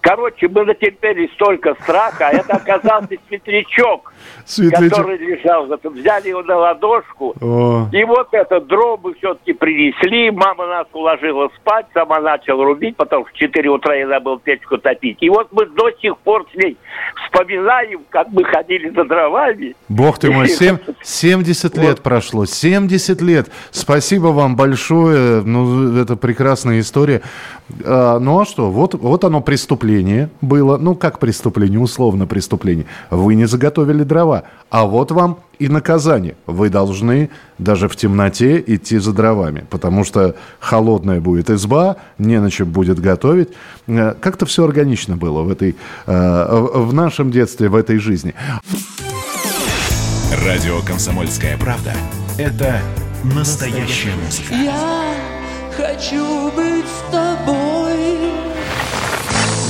Короче, 0.00 0.48
мы 0.48 0.64
натерпели 0.64 1.30
столько 1.34 1.74
страха, 1.82 2.28
а 2.28 2.32
это 2.32 2.54
оказался 2.54 3.16
светлячок, 3.28 4.12
Светлячок. 4.46 4.88
который 4.88 5.18
лежал. 5.18 5.66
Взяли 5.66 6.28
его 6.28 6.42
на 6.42 6.56
ладошку. 6.56 7.34
О. 7.40 7.86
И 7.92 8.02
вот 8.04 8.28
это 8.32 8.60
дров 8.60 9.00
мы 9.02 9.14
все-таки 9.14 9.52
принесли. 9.52 10.30
Мама 10.30 10.66
нас 10.66 10.86
уложила 10.94 11.50
спать, 11.56 11.86
сама 11.92 12.20
начала 12.20 12.64
рубить, 12.64 12.96
потом 12.96 13.24
в 13.24 13.32
4 13.34 13.68
утра 13.68 13.94
я 13.94 14.08
забыл 14.08 14.38
печку 14.38 14.78
топить. 14.78 15.18
И 15.20 15.28
вот 15.28 15.48
мы 15.52 15.66
до 15.66 15.90
сих 16.00 16.16
пор 16.18 16.46
с 16.52 16.56
ней 16.56 16.78
вспоминаем, 17.24 18.00
как 18.08 18.28
мы 18.30 18.44
ходили 18.44 18.88
за 18.88 19.04
дровами. 19.04 19.76
Бог 19.88 20.18
ты 20.18 20.30
мой, 20.30 20.48
7, 20.60 20.78
70 21.02 21.76
лет 21.76 21.88
вот. 21.90 22.00
прошло, 22.00 22.46
70 22.46 23.20
лет. 23.20 23.50
Спасибо 23.70 24.28
вам 24.28 24.56
большое, 24.56 25.42
ну, 25.42 26.00
это 26.00 26.16
прекрасная 26.16 26.80
история. 26.80 27.20
А, 27.84 28.18
ну 28.18 28.40
а 28.40 28.46
что, 28.46 28.70
вот, 28.70 28.94
вот 28.94 29.24
оно 29.24 29.42
преступление 29.42 29.89
было. 30.40 30.76
Ну, 30.76 30.94
как 30.94 31.18
преступление, 31.18 31.78
условно 31.78 32.26
преступление. 32.26 32.86
Вы 33.10 33.34
не 33.34 33.46
заготовили 33.46 34.04
дрова. 34.04 34.44
А 34.70 34.84
вот 34.84 35.10
вам 35.10 35.38
и 35.58 35.68
наказание. 35.68 36.36
Вы 36.46 36.70
должны 36.70 37.30
даже 37.58 37.88
в 37.88 37.96
темноте 37.96 38.62
идти 38.66 38.98
за 38.98 39.12
дровами, 39.12 39.64
потому 39.70 40.04
что 40.04 40.34
холодная 40.58 41.20
будет 41.20 41.50
изба, 41.50 41.96
не 42.18 42.40
на 42.40 42.50
чем 42.50 42.70
будет 42.70 42.98
готовить. 43.00 43.50
Э, 43.86 44.14
как-то 44.20 44.46
все 44.46 44.64
органично 44.64 45.16
было 45.16 45.42
в, 45.42 45.50
этой, 45.50 45.76
э, 46.06 46.68
в 46.74 46.92
нашем 46.94 47.30
детстве, 47.30 47.68
в 47.68 47.74
этой 47.74 47.98
жизни. 47.98 48.34
Радио 50.46 50.80
«Комсомольская 50.86 51.58
правда»— 51.58 51.92
это 52.38 52.80
настоящая 53.24 54.14
музыка. 54.24 54.54
Я 54.54 55.14
хочу 55.76 56.50
быть 56.52 56.86
с 56.86 57.12
тобой. 57.12 57.79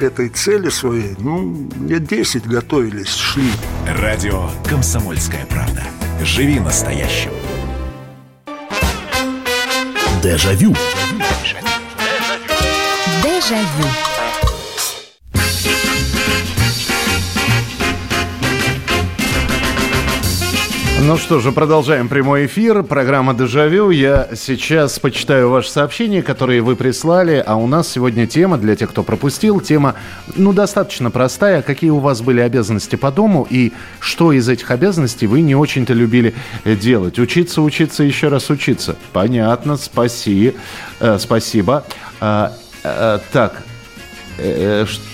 к 0.00 0.02
этой 0.02 0.30
цели 0.30 0.70
своей, 0.70 1.14
ну, 1.18 1.68
лет 1.86 2.04
10 2.04 2.46
готовились, 2.46 3.14
шли. 3.14 3.50
Радио 3.86 4.48
«Комсомольская 4.66 5.44
правда». 5.44 5.82
Живи 6.24 6.58
настоящим. 6.58 7.32
Дежавю. 10.22 10.74
Дежавю. 13.22 14.09
Ну 21.02 21.16
что 21.16 21.40
же, 21.40 21.50
продолжаем 21.50 22.08
прямой 22.08 22.44
эфир. 22.44 22.82
Программа 22.82 23.32
«Дежавю». 23.32 23.88
Я 23.88 24.28
сейчас 24.34 24.98
почитаю 24.98 25.48
ваши 25.48 25.70
сообщения, 25.70 26.22
которые 26.22 26.60
вы 26.60 26.76
прислали. 26.76 27.42
А 27.44 27.56
у 27.56 27.66
нас 27.66 27.88
сегодня 27.88 28.26
тема, 28.26 28.58
для 28.58 28.76
тех, 28.76 28.90
кто 28.90 29.02
пропустил, 29.02 29.60
тема, 29.60 29.94
ну, 30.36 30.52
достаточно 30.52 31.10
простая. 31.10 31.62
Какие 31.62 31.88
у 31.88 32.00
вас 32.00 32.20
были 32.20 32.40
обязанности 32.40 32.96
по 32.96 33.10
дому 33.10 33.46
и 33.48 33.72
что 33.98 34.32
из 34.32 34.46
этих 34.48 34.70
обязанностей 34.70 35.26
вы 35.26 35.40
не 35.40 35.56
очень-то 35.56 35.94
любили 35.94 36.34
делать? 36.66 37.18
Учиться, 37.18 37.62
учиться, 37.62 38.04
еще 38.04 38.28
раз 38.28 38.50
учиться. 38.50 38.96
Понятно, 39.14 39.78
спаси, 39.78 40.54
э, 41.00 41.18
спасибо. 41.18 41.84
А, 42.20 42.52
э, 42.84 43.20
так, 43.32 43.64
Э, 43.64 43.69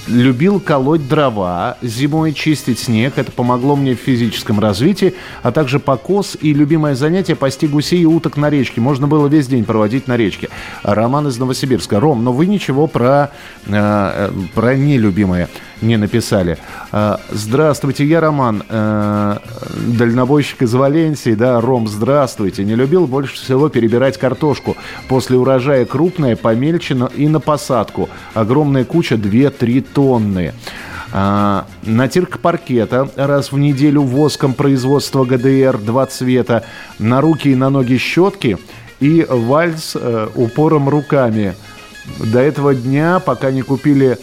любил 0.07 0.61
колоть 0.61 1.07
дрова, 1.09 1.77
зимой 1.83 2.33
чистить 2.33 2.79
снег. 2.79 3.15
Это 3.17 3.33
помогло 3.33 3.77
мне 3.77 3.95
в 3.95 3.99
физическом 3.99 4.61
развитии, 4.61 5.15
а 5.43 5.53
также 5.53 5.79
покос 5.79 6.37
и 6.41 6.53
любимое 6.53 6.95
занятие 6.95 7.35
пасти 7.35 7.67
гусей 7.67 8.01
и 8.01 8.07
уток 8.07 8.37
на 8.37 8.51
речке. 8.51 8.81
Можно 8.81 9.07
было 9.07 9.27
весь 9.27 9.47
день 9.47 9.65
проводить 9.65 10.07
на 10.07 10.17
речке. 10.17 10.49
Роман 10.83 11.29
из 11.29 11.39
Новосибирска. 11.39 12.01
Ром, 12.01 12.25
но 12.25 12.33
вы 12.33 12.47
ничего 12.47 12.87
про, 12.87 13.31
э, 13.67 13.71
э 13.73 14.31
про 14.55 14.75
нелюбимое 14.75 15.49
не 15.83 15.97
написали. 15.97 16.59
Э, 16.93 17.17
здравствуйте, 17.31 18.05
я 18.05 18.21
Роман, 18.21 18.63
э, 18.69 19.39
дальнобойщик 19.99 20.63
из 20.63 20.75
Валенсии. 20.75 21.35
Да, 21.35 21.61
Ром, 21.61 21.89
здравствуйте. 21.89 22.65
Не 22.65 22.75
любил 22.75 23.07
больше 23.07 23.35
всего 23.35 23.69
перебирать 23.69 24.19
картошку. 24.19 24.77
После 25.09 25.37
урожая 25.37 25.85
крупная, 25.85 26.37
помельче 26.37 26.97
и 27.15 27.29
на 27.29 27.41
посадку. 27.41 28.09
Огромная 28.35 28.85
куча 28.85 29.06
2-3 29.15 29.87
тонны. 29.95 30.53
А, 31.13 31.67
натирка 31.83 32.39
паркета 32.39 33.09
раз 33.17 33.53
в 33.53 33.59
неделю 33.59 34.03
воском 34.03 34.53
производства 34.53 35.25
ГДР, 35.25 35.79
два 35.79 36.07
цвета. 36.07 36.65
На 36.99 37.21
руки 37.21 37.53
и 37.53 37.55
на 37.55 37.71
ноги 37.71 37.97
щетки 37.97 38.59
и 39.01 39.27
вальс 39.29 39.97
э, 39.99 40.29
упором 40.35 40.89
руками. 40.89 41.55
До 42.19 42.41
этого 42.41 42.75
дня, 42.75 43.21
пока 43.21 43.51
не 43.51 43.63
купили 43.63 44.19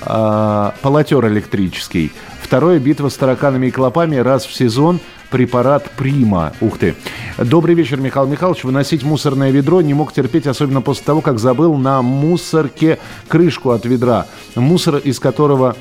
э, 0.00 0.70
полотер 0.82 1.26
электрический. 1.26 2.12
Второе, 2.40 2.78
битва 2.78 3.08
с 3.08 3.16
тараканами 3.16 3.66
и 3.66 3.70
клопами 3.70 4.16
раз 4.16 4.46
в 4.46 4.54
сезон 4.54 5.00
препарат 5.30 5.90
Прима. 5.92 6.52
Ух 6.60 6.78
ты. 6.78 6.94
Добрый 7.38 7.74
вечер, 7.74 8.00
Михаил 8.00 8.26
Михайлович. 8.26 8.64
Выносить 8.64 9.02
мусорное 9.02 9.50
ведро 9.50 9.80
не 9.80 9.94
мог 9.94 10.12
терпеть, 10.12 10.46
особенно 10.46 10.80
после 10.80 11.04
того, 11.04 11.20
как 11.20 11.38
забыл 11.38 11.76
на 11.76 12.02
мусорке 12.02 12.98
крышку 13.28 13.70
от 13.70 13.84
ведра. 13.84 14.26
Мусор, 14.54 14.96
из 14.96 15.20
которого 15.20 15.76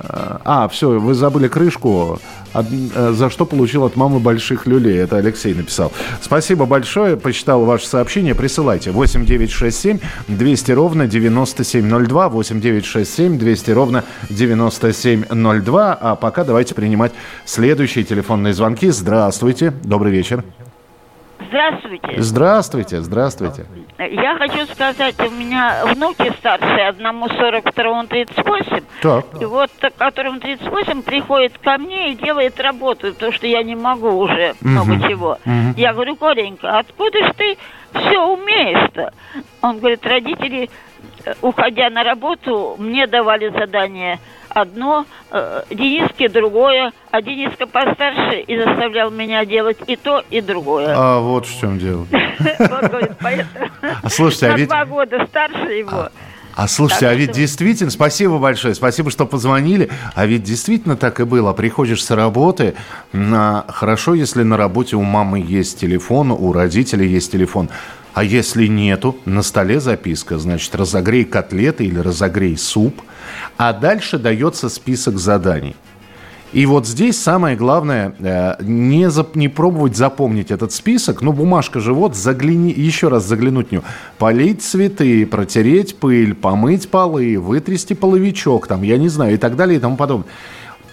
а, 0.00 0.68
все, 0.68 0.90
вы 0.98 1.14
забыли 1.14 1.48
крышку, 1.48 2.20
э, 2.54 3.12
за 3.12 3.30
что 3.30 3.46
получил 3.46 3.84
от 3.84 3.96
мамы 3.96 4.20
больших 4.20 4.66
люлей. 4.66 4.96
Это 4.98 5.16
Алексей 5.16 5.54
написал. 5.54 5.92
Спасибо 6.20 6.66
большое, 6.66 7.16
посчитал 7.16 7.64
ваше 7.64 7.86
сообщение. 7.86 8.34
Присылайте. 8.34 8.90
8967 8.90 9.98
200 10.28 10.72
ровно 10.72 11.06
9702. 11.06 12.28
8967 12.28 13.38
200 13.38 13.70
ровно 13.72 14.04
9702. 14.30 15.98
А 16.00 16.16
пока 16.16 16.44
давайте 16.44 16.74
принимать 16.74 17.12
следующие 17.44 18.04
телефонные 18.04 18.54
звонки. 18.54 18.90
Здравствуйте. 18.90 19.72
Добрый 19.82 20.12
вечер. 20.12 20.44
Здравствуйте. 21.48 22.14
Здравствуйте, 22.18 23.00
здравствуйте. 23.00 23.66
Я 23.98 24.36
хочу 24.36 24.66
сказать, 24.66 25.18
у 25.20 25.30
меня 25.30 25.82
внуки 25.86 26.30
старшие, 26.38 26.88
одному 26.88 27.28
42, 27.28 27.70
второму 27.70 28.06
38. 28.06 28.80
Так. 29.00 29.24
И 29.40 29.44
вот 29.44 29.70
которому 29.96 30.40
38 30.40 31.02
приходит 31.02 31.56
ко 31.58 31.78
мне 31.78 32.12
и 32.12 32.16
делает 32.16 32.60
работу, 32.60 33.12
потому 33.14 33.32
что 33.32 33.46
я 33.46 33.62
не 33.62 33.76
могу 33.76 34.10
уже 34.10 34.54
угу. 34.60 34.68
много 34.68 35.08
чего. 35.08 35.38
Угу. 35.44 35.74
Я 35.76 35.94
говорю, 35.94 36.16
Коленька, 36.16 36.78
откуда 36.78 37.18
ж 37.24 37.32
ты 37.36 37.56
все 37.94 38.20
умеешь-то? 38.20 39.12
Он 39.62 39.78
говорит, 39.78 40.04
родители, 40.04 40.70
э, 41.24 41.34
уходя 41.40 41.88
на 41.88 42.04
работу, 42.04 42.76
мне 42.78 43.06
давали 43.06 43.48
задание– 43.48 44.18
одно, 44.48 45.06
э, 45.30 45.62
Дениске 45.70 46.28
другое, 46.28 46.92
а 47.10 47.22
Дениска 47.22 47.66
постарше 47.66 48.40
и 48.40 48.56
заставлял 48.56 49.10
меня 49.10 49.44
делать 49.44 49.78
и 49.86 49.96
то, 49.96 50.22
и 50.30 50.40
другое. 50.40 50.94
А 50.96 51.20
вот 51.20 51.46
в 51.46 51.60
чем 51.60 51.78
дело. 51.78 52.06
А 54.02 54.10
слушайте, 54.10 54.48
а 54.48 54.56
ведь... 54.56 54.68
два 54.68 54.84
года 54.84 55.26
старше 55.26 55.72
его. 55.72 55.90
А, 55.90 56.10
а 56.54 56.66
слушайте, 56.66 57.06
так, 57.06 57.14
а 57.14 57.14
ведь 57.14 57.32
действительно, 57.32 57.90
спасибо 57.90 58.38
большое, 58.38 58.74
спасибо, 58.74 59.10
что 59.10 59.26
позвонили. 59.26 59.90
А 60.14 60.26
ведь 60.26 60.42
действительно 60.42 60.96
так 60.96 61.20
и 61.20 61.24
было. 61.24 61.52
Приходишь 61.52 62.02
с 62.02 62.10
работы, 62.10 62.74
на... 63.12 63.64
хорошо, 63.68 64.14
если 64.14 64.42
на 64.42 64.56
работе 64.56 64.96
у 64.96 65.02
мамы 65.02 65.38
есть 65.38 65.78
телефон, 65.78 66.32
у 66.32 66.52
родителей 66.52 67.06
есть 67.06 67.30
телефон. 67.30 67.70
А 68.18 68.24
если 68.24 68.66
нету, 68.66 69.16
на 69.26 69.42
столе 69.42 69.78
записка, 69.78 70.38
значит, 70.38 70.74
разогрей 70.74 71.24
котлеты 71.24 71.84
или 71.84 72.00
разогрей 72.00 72.56
суп– 72.56 73.00
а 73.56 73.72
дальше 73.72 74.18
дается 74.18 74.68
список 74.68 75.18
заданий. 75.18 75.76
И 76.52 76.64
вот 76.64 76.86
здесь 76.86 77.20
самое 77.20 77.56
главное, 77.56 78.14
э, 78.18 78.54
не, 78.62 79.10
за, 79.10 79.26
не 79.34 79.48
пробовать 79.48 79.96
запомнить 79.96 80.50
этот 80.50 80.72
список, 80.72 81.20
но 81.20 81.32
бумажка 81.32 81.78
же 81.78 81.92
вот, 81.92 82.16
загляни, 82.16 82.72
еще 82.72 83.08
раз 83.08 83.24
заглянуть 83.26 83.68
в 83.68 83.72
нее. 83.72 83.82
Полить 84.16 84.62
цветы, 84.62 85.26
протереть 85.26 85.96
пыль, 85.96 86.34
помыть 86.34 86.88
полы, 86.88 87.38
вытрясти 87.38 87.94
половичок, 87.94 88.66
там, 88.66 88.82
я 88.82 88.96
не 88.96 89.08
знаю, 89.08 89.34
и 89.34 89.36
так 89.36 89.56
далее, 89.56 89.76
и 89.76 89.80
тому 89.80 89.98
подобное. 89.98 90.28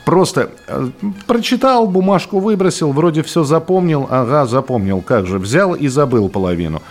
Просто 0.04 0.50
э, 0.68 0.90
прочитал, 1.26 1.88
бумажку 1.88 2.40
выбросил, 2.40 2.92
вроде 2.92 3.24
все 3.24 3.46
запомнил, 3.46 4.08
ага, 4.10 4.46
запомнил, 4.46 5.00
как 5.00 5.26
же, 5.26 5.40
взял 5.40 5.74
и 5.74 5.88
забыл 5.88 6.28
половину. 6.28 6.82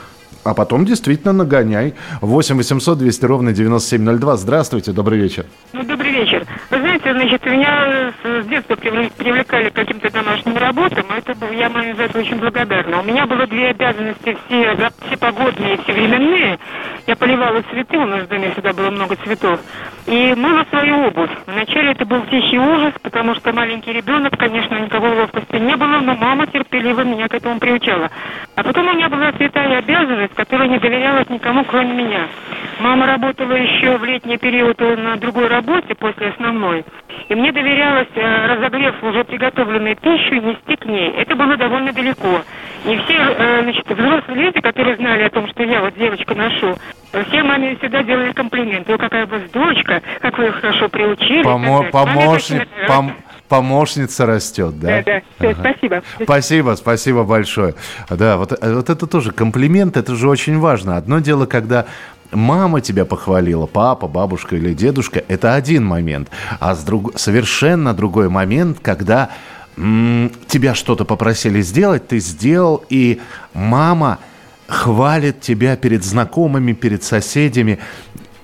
А 0.44 0.54
потом 0.54 0.84
действительно 0.84 1.32
нагоняй. 1.32 1.94
8 2.20 2.56
800 2.56 2.98
200 2.98 3.24
ровно 3.24 3.52
9702. 3.52 4.36
Здравствуйте, 4.36 4.92
добрый 4.92 5.18
вечер. 5.18 5.46
Ну, 5.72 5.82
добрый 5.82 6.12
вечер. 6.12 6.33
Значит, 7.04 7.44
меня 7.44 8.12
с 8.22 8.46
детства 8.46 8.76
привлекали 8.76 9.68
к 9.68 9.74
каким-то 9.74 10.10
домашним 10.10 10.56
работам. 10.56 11.04
Это 11.14 11.34
был, 11.34 11.50
я 11.50 11.68
маме 11.68 11.94
за 11.94 12.04
это 12.04 12.18
очень 12.18 12.38
благодарна. 12.38 13.00
У 13.00 13.04
меня 13.04 13.26
было 13.26 13.46
две 13.46 13.68
обязанности 13.68 14.36
все, 14.46 14.74
все 15.06 15.16
погодные, 15.18 15.76
все 15.78 15.92
временные. 15.92 16.58
Я 17.06 17.16
поливала 17.16 17.60
цветы, 17.70 17.98
у 17.98 18.06
нас 18.06 18.22
в 18.22 18.28
доме 18.28 18.50
всегда 18.52 18.72
было 18.72 18.90
много 18.90 19.16
цветов. 19.16 19.60
И 20.06 20.34
мыла 20.34 20.64
свою 20.70 21.08
обувь. 21.08 21.30
Вначале 21.46 21.92
это 21.92 22.06
был 22.06 22.22
тихий 22.30 22.58
ужас, 22.58 22.94
потому 23.02 23.34
что 23.34 23.52
маленький 23.52 23.92
ребенок, 23.92 24.38
конечно, 24.38 24.74
никакой 24.76 25.14
ловкости 25.14 25.56
не 25.56 25.76
было, 25.76 26.00
но 26.00 26.14
мама 26.14 26.46
терпеливо 26.46 27.02
меня 27.02 27.28
к 27.28 27.34
этому 27.34 27.60
приучала. 27.60 28.10
А 28.56 28.62
потом 28.62 28.88
у 28.88 28.92
меня 28.94 29.10
была 29.10 29.32
святая 29.32 29.78
обязанность, 29.78 30.34
которая 30.34 30.68
не 30.68 30.78
доверялась 30.78 31.28
никому, 31.28 31.64
кроме 31.64 31.92
меня. 31.92 32.28
Мама 32.80 33.06
работала 33.06 33.52
еще 33.52 33.98
в 33.98 34.04
летний 34.04 34.38
период 34.38 34.80
на 34.80 35.16
другой 35.16 35.48
работе 35.48 35.94
после 35.94 36.28
основной. 36.28 36.84
И 37.28 37.34
мне 37.34 37.52
доверялось, 37.52 38.08
э, 38.14 38.46
разогрев 38.46 39.02
уже 39.02 39.24
приготовленную 39.24 39.96
пищу, 39.96 40.34
нести 40.34 40.76
к 40.76 40.84
ней. 40.84 41.10
Это 41.12 41.34
было 41.34 41.56
довольно 41.56 41.92
далеко. 41.92 42.42
И 42.84 42.96
все, 42.98 43.14
э, 43.16 43.62
значит, 43.62 43.88
взрослые 43.88 44.42
люди, 44.46 44.60
которые 44.60 44.96
знали 44.96 45.22
о 45.22 45.30
том, 45.30 45.48
что 45.48 45.62
я 45.62 45.80
вот 45.80 45.94
девочку 45.96 46.34
ношу, 46.34 46.76
все 47.28 47.42
маме 47.42 47.76
всегда 47.76 48.02
делали 48.02 48.32
комплименты. 48.32 48.92
О, 48.92 48.98
какая 48.98 49.24
у 49.24 49.28
вас 49.28 49.40
дочка, 49.52 50.02
как 50.20 50.36
вы 50.36 50.44
ее 50.44 50.52
хорошо 50.52 50.88
приучили. 50.88 51.42
Помо- 51.44 51.90
помощник, 51.90 52.68
пом- 52.88 53.12
помощница 53.48 54.26
растет, 54.26 54.78
да? 54.78 54.88
Да, 54.88 55.02
да. 55.06 55.20
Все, 55.38 55.48
Ага. 55.50 55.60
спасибо. 55.60 56.02
Спасибо, 56.22 56.74
спасибо 56.76 57.22
большое. 57.24 57.74
Да, 58.10 58.36
вот, 58.36 58.52
э, 58.52 58.74
вот 58.74 58.90
это 58.90 59.06
тоже 59.06 59.32
комплимент, 59.32 59.96
это 59.96 60.14
же 60.14 60.28
очень 60.28 60.58
важно. 60.58 60.96
Одно 60.98 61.20
дело, 61.20 61.46
когда 61.46 61.86
мама 62.34 62.80
тебя 62.80 63.04
похвалила, 63.04 63.66
папа, 63.66 64.08
бабушка 64.08 64.56
или 64.56 64.74
дедушка, 64.74 65.22
это 65.28 65.54
один 65.54 65.84
момент. 65.84 66.28
А 66.60 66.74
с 66.74 66.82
друг... 66.84 67.18
совершенно 67.18 67.94
другой 67.94 68.28
момент, 68.28 68.78
когда 68.80 69.30
м, 69.76 70.30
тебя 70.46 70.74
что-то 70.74 71.04
попросили 71.04 71.62
сделать, 71.62 72.08
ты 72.08 72.18
сделал, 72.18 72.84
и 72.88 73.20
мама 73.52 74.18
хвалит 74.66 75.40
тебя 75.40 75.76
перед 75.76 76.04
знакомыми, 76.04 76.72
перед 76.72 77.02
соседями. 77.02 77.78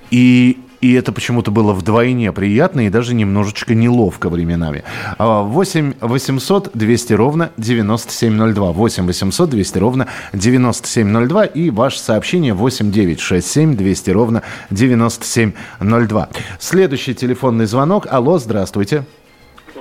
И, 0.09 0.59
и 0.81 0.93
это 0.93 1.11
почему-то 1.11 1.51
было 1.51 1.73
вдвойне 1.73 2.31
приятно 2.31 2.87
и 2.87 2.89
даже 2.89 3.13
немножечко 3.13 3.75
неловко 3.75 4.29
временами. 4.29 4.83
А, 5.17 5.43
8 5.43 5.93
800 6.01 6.71
200 6.73 7.13
ровно 7.13 7.51
9702. 7.57 8.71
8 8.71 9.05
800 9.05 9.49
200 9.49 9.77
ровно 9.77 10.07
9702. 10.33 11.45
И 11.45 11.69
ваше 11.69 11.99
сообщение 11.99 12.53
8 12.53 12.91
967 12.91 13.75
200 13.75 14.09
ровно 14.09 14.41
9702. 14.71 16.29
Следующий 16.59 17.13
телефонный 17.13 17.65
звонок. 17.65 18.07
Алло, 18.09 18.39
здравствуйте. 18.39 19.03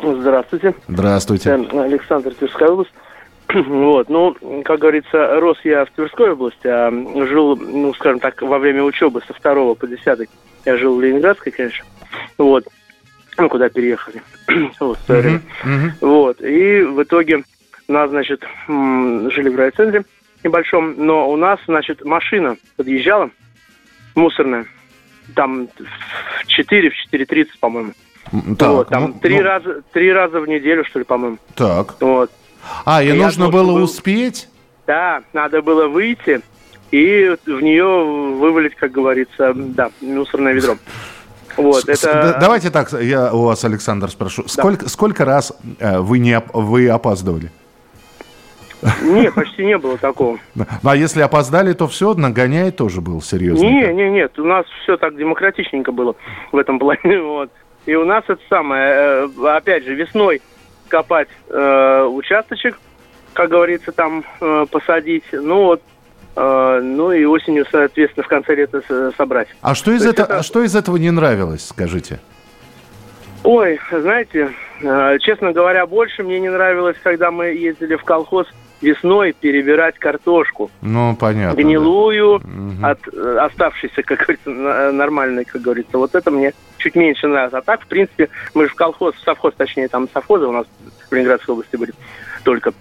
Здравствуйте. 0.03 0.75
Здравствуйте. 0.87 1.53
Александр, 1.53 2.35
Тверская 2.35 2.69
область. 2.69 2.93
Вот, 3.55 4.09
ну, 4.09 4.37
как 4.65 4.81
говорится, 4.81 5.41
рос 5.41 5.59
я 5.65 5.85
в 5.85 5.91
Тверской 5.91 6.33
области, 6.33 6.67
а 6.67 6.91
жил, 7.27 7.57
ну, 7.57 7.93
скажем 7.95 8.21
так, 8.21 8.41
во 8.43 8.59
время 8.59 8.83
учебы 8.83 9.23
со 9.27 9.33
второго 9.33 9.75
по 9.75 9.87
десятый. 9.87 10.29
Я 10.65 10.77
жил 10.77 10.97
в 10.97 11.01
Ленинградской, 11.01 11.53
конечно. 11.53 11.85
Вот. 12.39 12.67
Ну, 13.39 13.49
куда 13.49 13.69
переехали. 13.69 14.23
вот, 14.81 14.99
свое 15.07 15.21
время. 15.23 15.41
Вот. 16.01 16.41
И 16.43 16.83
в 16.83 17.03
итоге 17.03 17.45
нас, 17.89 18.11
значит, 18.11 18.45
жили 18.69 19.49
в 19.49 19.57
райцентре 19.57 20.05
небольшом, 20.45 20.95
но 20.97 21.31
у 21.31 21.37
нас, 21.37 21.59
значит, 21.67 22.05
машина 22.05 22.57
подъезжала, 22.77 23.31
мусорная, 24.15 24.67
там 25.35 25.69
в 25.69 26.47
4, 26.47 26.91
в 26.91 27.15
4.30, 27.15 27.47
по-моему. 27.61 27.93
Так, 28.59 28.69
вот, 28.69 28.89
там 28.89 29.07
ну, 29.09 29.13
три, 29.21 29.39
ну, 29.39 29.43
раза, 29.43 29.83
три 29.93 30.13
раза 30.13 30.41
в 30.41 30.47
неделю, 30.47 30.85
что 30.85 31.01
ли, 31.01 31.05
по-моему. 31.05 31.39
Так. 31.57 32.01
Вот. 32.01 32.31
А, 32.85 33.03
и 33.03 33.09
Я 33.09 33.15
нужно 33.15 33.45
должен 33.45 33.51
было 33.51 33.75
был- 33.77 33.85
успеть? 33.85 34.49
Да, 34.87 35.23
надо 35.33 35.63
было 35.63 35.87
выйти 35.87 36.41
и 36.91 37.37
в 37.47 37.61
нее 37.61 37.85
вывалить, 37.85 38.75
как 38.75 38.91
говорится, 38.91 39.53
да, 39.55 39.91
мусорное 40.01 40.53
ведро. 40.53 40.77
Вот, 41.57 41.89
это... 41.89 42.13
да- 42.13 42.39
Давайте 42.41 42.71
так, 42.71 42.93
я 42.93 43.33
у 43.33 43.43
вас, 43.43 43.65
Александр, 43.65 44.11
спрошу. 44.11 44.49
Сколько, 44.49 44.89
сколько 44.89 45.25
раз 45.25 45.53
э, 45.79 45.99
вы, 45.99 46.19
не, 46.19 46.43
вы 46.53 46.89
опаздывали? 46.89 47.51
Не, 49.03 49.31
почти 49.31 49.65
не 49.67 49.77
было 49.77 49.99
такого. 49.99 50.39
Ну, 50.55 50.65
А 50.83 50.97
если 50.97 51.21
опоздали, 51.21 51.73
то 51.75 51.87
все, 51.87 52.15
нагоняй 52.15 52.71
тоже 52.71 53.01
был 53.01 53.21
серьезно. 53.21 53.65
Не, 53.65 53.93
не, 53.93 54.11
нет, 54.11 54.39
у 54.39 54.45
нас 54.45 54.65
все 54.83 54.97
так 54.97 55.17
демократичненько 55.17 55.93
было 55.93 56.17
в 56.51 56.57
этом 56.57 56.79
плане, 56.79 57.21
вот. 57.23 57.51
И 57.87 57.95
у 57.95 58.05
нас 58.05 58.25
это 58.29 58.41
самое, 58.49 58.93
э, 58.93 59.29
опять 59.57 59.85
же, 59.85 59.95
весной 59.95 60.41
копать 60.91 61.29
э, 61.49 62.03
участочек, 62.11 62.79
как 63.33 63.49
говорится, 63.51 63.93
там 63.93 64.25
э, 64.41 64.67
посадить, 64.71 65.25
ну 65.33 65.65
вот, 65.65 65.83
э, 66.37 66.81
ну 66.83 67.13
и 67.13 67.25
осенью, 67.25 67.65
соответственно, 67.71 68.25
в 68.25 68.29
конце 68.29 68.55
лета 68.57 68.83
с- 68.87 69.13
собрать. 69.17 69.49
А 69.63 69.75
что 69.75 69.93
из, 69.93 70.03
То 70.03 70.11
этого, 70.11 70.27
это- 70.27 70.39
а 70.39 70.43
что 70.43 70.63
из 70.63 70.77
этого 70.77 70.97
не 70.99 71.11
нравилось, 71.11 71.67
скажите? 71.67 72.21
Ой, 73.43 73.81
знаете, 73.91 74.51
э, 74.83 75.19
честно 75.21 75.53
говоря, 75.53 75.87
больше 75.87 76.23
мне 76.23 76.41
не 76.41 76.51
нравилось, 76.51 76.97
когда 77.03 77.31
мы 77.31 77.47
ездили 77.47 77.97
в 77.97 78.05
колхоз 78.05 78.47
весной 78.83 79.33
перебирать 79.39 79.99
картошку. 79.99 80.71
Ну, 80.83 81.17
понятно. 81.17 81.55
да. 81.57 81.63
гнилую, 81.63 82.41
от 82.83 82.99
э, 83.13 83.39
оставшейся, 83.41 84.03
как 84.03 84.19
говорится, 84.19 84.51
нормальной, 84.93 85.45
как 85.45 85.63
говорится. 85.63 85.97
Вот 85.99 86.15
это 86.15 86.31
мне 86.31 86.53
чуть 86.81 86.97
меньше 86.97 87.29
нравится. 87.29 87.59
А 87.59 87.63
так, 87.63 87.83
в 87.83 87.87
принципе, 87.87 88.29
мы 88.55 88.65
же 88.65 88.71
в 88.71 88.75
колхоз, 88.75 89.15
в 89.15 89.23
совхоз, 89.23 89.55
точнее, 89.57 89.89
там 89.89 90.09
совхозы 90.13 90.47
у 90.47 90.53
нас 90.53 90.67
в 91.09 91.15
Ленинградской 91.15 91.53
области 91.53 91.77
были 91.77 91.93
только, 92.43 92.73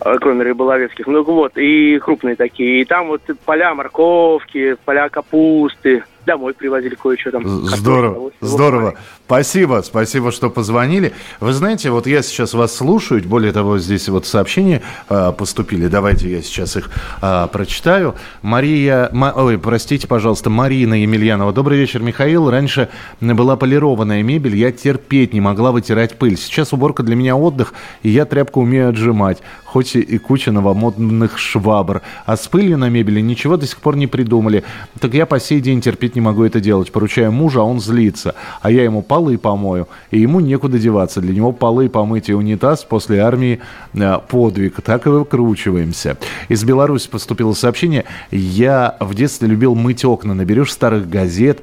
э, 0.00 0.16
кроме 0.20 0.44
рыболовецких. 0.44 1.06
Ну 1.06 1.22
вот, 1.22 1.56
и 1.58 1.98
крупные 1.98 2.36
такие. 2.36 2.80
И 2.80 2.84
там 2.84 3.08
вот 3.08 3.22
поля 3.44 3.74
морковки, 3.74 4.76
поля 4.84 5.08
капусты. 5.08 6.04
Домой 6.26 6.52
привозили 6.54 6.94
кое-что 6.94 7.30
там. 7.30 7.46
Здорово, 7.46 8.30
здорово. 8.40 8.94
Спасибо, 9.26 9.82
спасибо, 9.84 10.32
что 10.32 10.50
позвонили. 10.50 11.12
Вы 11.38 11.52
знаете, 11.52 11.90
вот 11.90 12.06
я 12.06 12.20
сейчас 12.20 12.52
вас 12.52 12.74
слушаю, 12.74 13.22
более 13.22 13.52
того, 13.52 13.78
здесь 13.78 14.08
вот 14.08 14.26
сообщения 14.26 14.82
э, 15.08 15.32
поступили. 15.38 15.86
Давайте 15.86 16.28
я 16.28 16.42
сейчас 16.42 16.76
их 16.76 16.90
э, 17.22 17.46
прочитаю. 17.52 18.16
Мария, 18.42 19.08
Ма- 19.12 19.32
ой, 19.36 19.56
простите, 19.56 20.08
пожалуйста, 20.08 20.50
Марина 20.50 20.94
Емельянова. 20.94 21.52
Добрый 21.52 21.78
вечер, 21.78 22.02
Михаил. 22.02 22.50
Раньше 22.50 22.88
была 23.20 23.56
полированная 23.56 24.22
мебель, 24.22 24.56
я 24.56 24.72
терпеть 24.72 25.32
не 25.32 25.40
могла 25.40 25.70
вытирать 25.70 26.18
пыль. 26.18 26.36
Сейчас 26.36 26.72
уборка 26.72 27.02
для 27.04 27.14
меня 27.14 27.36
отдых, 27.36 27.72
и 28.02 28.10
я 28.10 28.24
тряпку 28.24 28.62
умею 28.62 28.88
отжимать, 28.88 29.38
хоть 29.64 29.94
и 29.94 30.18
куча 30.18 30.50
новомодных 30.50 31.38
швабр. 31.38 32.02
А 32.26 32.36
с 32.36 32.48
пылью 32.48 32.78
на 32.78 32.88
мебели 32.88 33.20
ничего 33.20 33.56
до 33.56 33.66
сих 33.66 33.78
пор 33.78 33.96
не 33.96 34.08
придумали. 34.08 34.64
Так 34.98 35.14
я 35.14 35.24
по 35.24 35.38
сей 35.38 35.60
день 35.60 35.80
терпеть 35.80 36.16
не 36.16 36.19
могу 36.20 36.44
это 36.44 36.60
делать. 36.60 36.92
Поручаю 36.92 37.32
мужу, 37.32 37.60
а 37.60 37.64
он 37.64 37.80
злится. 37.80 38.34
А 38.62 38.70
я 38.70 38.84
ему 38.84 39.02
полы 39.02 39.38
помою, 39.38 39.88
и 40.10 40.20
ему 40.20 40.40
некуда 40.40 40.78
деваться. 40.78 41.20
Для 41.20 41.34
него 41.34 41.52
полы 41.52 41.88
помыть 41.88 42.28
и 42.28 42.34
унитаз 42.34 42.84
после 42.84 43.20
армии 43.20 43.60
э, 43.94 44.18
подвиг. 44.28 44.80
Так 44.82 45.06
и 45.06 45.10
выкручиваемся. 45.10 46.16
Из 46.48 46.64
Беларуси 46.64 47.08
поступило 47.08 47.52
сообщение. 47.52 48.04
Я 48.30 48.96
в 49.00 49.14
детстве 49.14 49.48
любил 49.48 49.74
мыть 49.74 50.04
окна. 50.04 50.34
Наберешь 50.34 50.72
старых 50.72 51.08
газет, 51.08 51.60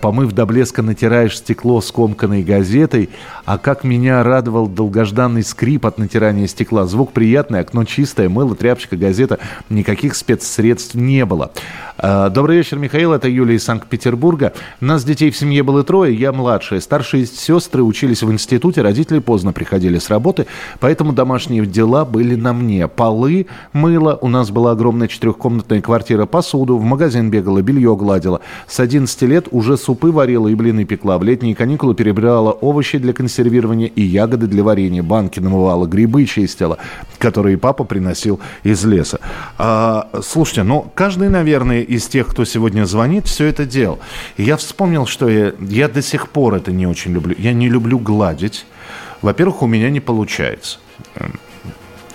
помыв 0.00 0.32
до 0.32 0.46
блеска, 0.46 0.82
натираешь 0.82 1.38
стекло 1.38 1.80
скомканной 1.80 2.42
газетой. 2.42 3.10
А 3.44 3.58
как 3.58 3.84
меня 3.84 4.22
радовал 4.22 4.66
долгожданный 4.66 5.42
скрип 5.42 5.86
от 5.86 5.98
натирания 5.98 6.46
стекла. 6.46 6.86
Звук 6.86 7.12
приятный, 7.12 7.60
окно 7.60 7.84
чистое, 7.84 8.28
мыло, 8.28 8.54
тряпочка, 8.54 8.96
газета. 8.96 9.38
Никаких 9.68 10.14
спецсредств 10.14 10.94
не 10.94 11.24
было. 11.24 11.52
Э, 11.98 12.30
Добрый 12.30 12.58
вечер, 12.58 12.78
Михаил. 12.78 13.12
Это 13.12 13.28
Юлия 13.28 13.58
Санкт-Петербурга. 13.70 14.52
Нас 14.80 15.04
детей 15.04 15.30
в 15.30 15.36
семье 15.36 15.62
было 15.62 15.84
трое, 15.84 16.12
я 16.12 16.32
младшая. 16.32 16.80
Старшие 16.80 17.24
сестры 17.24 17.84
учились 17.84 18.20
в 18.20 18.32
институте, 18.32 18.82
родители 18.82 19.20
поздно 19.20 19.52
приходили 19.52 19.98
с 19.98 20.10
работы, 20.10 20.46
поэтому 20.80 21.12
домашние 21.12 21.64
дела 21.64 22.04
были 22.04 22.34
на 22.34 22.52
мне. 22.52 22.88
Полы, 22.88 23.46
мыло, 23.72 24.18
у 24.20 24.28
нас 24.28 24.50
была 24.50 24.72
огромная 24.72 25.06
четырехкомнатная 25.06 25.80
квартира, 25.82 26.26
посуду, 26.26 26.78
в 26.78 26.82
магазин 26.82 27.30
бегала, 27.30 27.62
белье 27.62 27.94
гладила. 27.94 28.40
С 28.66 28.80
11 28.80 29.22
лет 29.22 29.46
уже 29.52 29.76
супы 29.76 30.10
варила 30.10 30.48
и 30.48 30.56
блины 30.56 30.84
пекла. 30.84 31.18
В 31.18 31.22
летние 31.22 31.54
каникулы 31.54 31.94
перебирала 31.94 32.50
овощи 32.50 32.98
для 32.98 33.12
консервирования 33.12 33.86
и 33.86 34.02
ягоды 34.02 34.48
для 34.48 34.64
варенья. 34.64 35.04
Банки 35.04 35.38
намывала, 35.38 35.86
грибы 35.86 36.24
чистила, 36.24 36.78
которые 37.18 37.56
папа 37.56 37.84
приносил 37.84 38.40
из 38.64 38.84
леса. 38.84 39.20
А, 39.58 40.08
слушайте, 40.24 40.64
ну, 40.64 40.90
каждый, 40.92 41.28
наверное, 41.28 41.82
из 41.82 42.08
тех, 42.08 42.26
кто 42.26 42.44
сегодня 42.44 42.84
звонит, 42.84 43.28
все 43.28 43.46
это 43.46 43.59
делал. 43.66 43.98
И 44.36 44.42
я 44.42 44.56
вспомнил, 44.56 45.06
что 45.06 45.28
я, 45.28 45.52
я 45.60 45.88
до 45.88 46.02
сих 46.02 46.28
пор 46.28 46.54
это 46.54 46.72
не 46.72 46.86
очень 46.86 47.12
люблю. 47.12 47.34
Я 47.38 47.52
не 47.52 47.68
люблю 47.68 47.98
гладить. 47.98 48.66
Во-первых, 49.22 49.62
у 49.62 49.66
меня 49.66 49.90
не 49.90 50.00
получается. 50.00 50.78
Эм, 51.16 51.32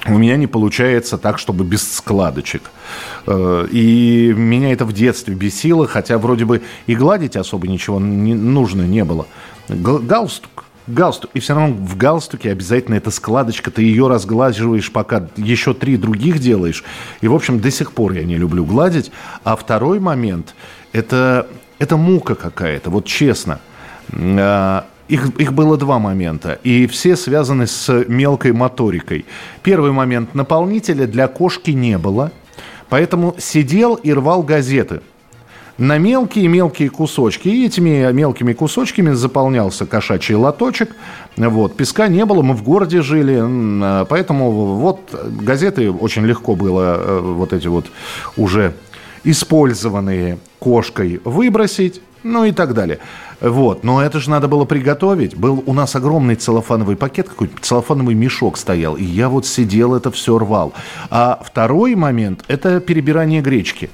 У 0.07 0.17
меня 0.19 0.37
не 0.37 0.47
получается 0.47 1.17
так, 1.17 1.39
чтобы 1.39 1.63
без 1.65 1.81
складочек. 1.91 2.61
Э, 3.27 3.67
И 3.71 4.33
меня 4.37 4.71
это 4.71 4.85
в 4.85 4.93
детстве 4.93 5.33
бесило, 5.33 5.87
хотя 5.87 6.17
вроде 6.17 6.45
бы 6.45 6.61
и 6.87 6.95
гладить 6.95 7.35
особо 7.35 7.67
ничего 7.67 7.99
не 7.99 8.35
нужно 8.35 8.83
не 8.83 9.03
было. 9.03 9.25
Галстук. 9.69 10.64
Галстук. 10.87 11.31
И 11.33 11.39
все 11.39 11.55
равно 11.55 11.75
в 11.75 11.97
галстуке 11.97 12.51
обязательно 12.51 12.95
эта 12.95 13.11
складочка, 13.11 13.71
ты 13.71 13.83
ее 13.83 14.07
разглаживаешь, 14.07 14.91
пока 14.91 15.27
еще 15.35 15.73
три 15.73 15.97
других 15.97 16.39
делаешь. 16.39 16.83
И, 17.21 17.27
в 17.27 17.33
общем, 17.33 17.59
до 17.59 17.71
сих 17.71 17.91
пор 17.91 18.13
я 18.13 18.23
не 18.23 18.37
люблю 18.37 18.65
гладить. 18.65 19.11
А 19.43 19.55
второй 19.55 19.99
момент, 19.99 20.55
это, 20.93 21.47
это 21.79 21.97
мука 21.97 22.35
какая-то, 22.35 22.89
вот 22.89 23.05
честно. 23.05 23.59
А, 24.13 24.85
их, 25.07 25.29
их 25.37 25.53
было 25.53 25.77
два 25.77 25.99
момента, 25.99 26.59
и 26.63 26.87
все 26.87 27.15
связаны 27.15 27.67
с 27.67 28.05
мелкой 28.07 28.53
моторикой. 28.53 29.25
Первый 29.61 29.91
момент– 29.91 30.33
наполнителя 30.33 31.05
для 31.05 31.27
кошки 31.27 31.71
не 31.71 31.97
было, 31.97 32.31
поэтому 32.89 33.35
сидел 33.37 33.95
и 33.95 34.11
рвал 34.11 34.41
газеты– 34.41 35.01
на 35.77 35.97
мелкие-мелкие 35.97 36.89
кусочки. 36.89 37.47
И 37.47 37.65
этими 37.65 38.11
мелкими 38.11 38.53
кусочками 38.53 39.11
заполнялся 39.11 39.85
кошачий 39.85 40.35
лоточек. 40.35 40.95
Вот. 41.37 41.75
Песка 41.75 42.07
не 42.07 42.25
было, 42.25 42.41
мы 42.41 42.53
в 42.53 42.63
городе 42.63 43.01
жили, 43.01 43.39
а, 43.41 44.05
поэтому 44.05 44.51
вот 44.51 44.99
газеты 45.41 45.91
очень 45.91 46.25
легко 46.25 46.55
было 46.55 46.95
э, 46.97 47.19
вот 47.19 47.53
эти 47.53 47.67
вот 47.67 47.87
уже 48.37 48.73
использованные 49.23 50.37
кошкой 50.59 51.19
выбросить, 51.25 52.01
ну 52.23 52.45
и 52.45 52.51
так 52.51 52.73
далее. 52.73 52.99
Вот. 53.41 53.83
Но 53.83 54.01
это 54.01 54.19
же 54.19 54.29
надо 54.29 54.47
было 54.47 54.63
приготовить. 54.63 55.35
Был 55.35 55.61
у 55.65 55.73
нас 55.73 55.95
огромный 55.95 56.35
целлофановый 56.35 56.95
пакет, 56.95 57.27
какой-то 57.27 57.61
целлофановый 57.61 58.15
мешок 58.15 58.57
стоял, 58.57 58.95
и 58.95 59.03
я 59.03 59.27
вот 59.27 59.45
сидел, 59.45 59.93
это 59.93 60.09
все 60.09 60.37
рвал. 60.37 60.73
А 61.09 61.41
второй 61.43 61.95
момент– 61.95 62.45
это 62.47 62.79
перебирание 62.79 63.41
гречки. 63.41 63.89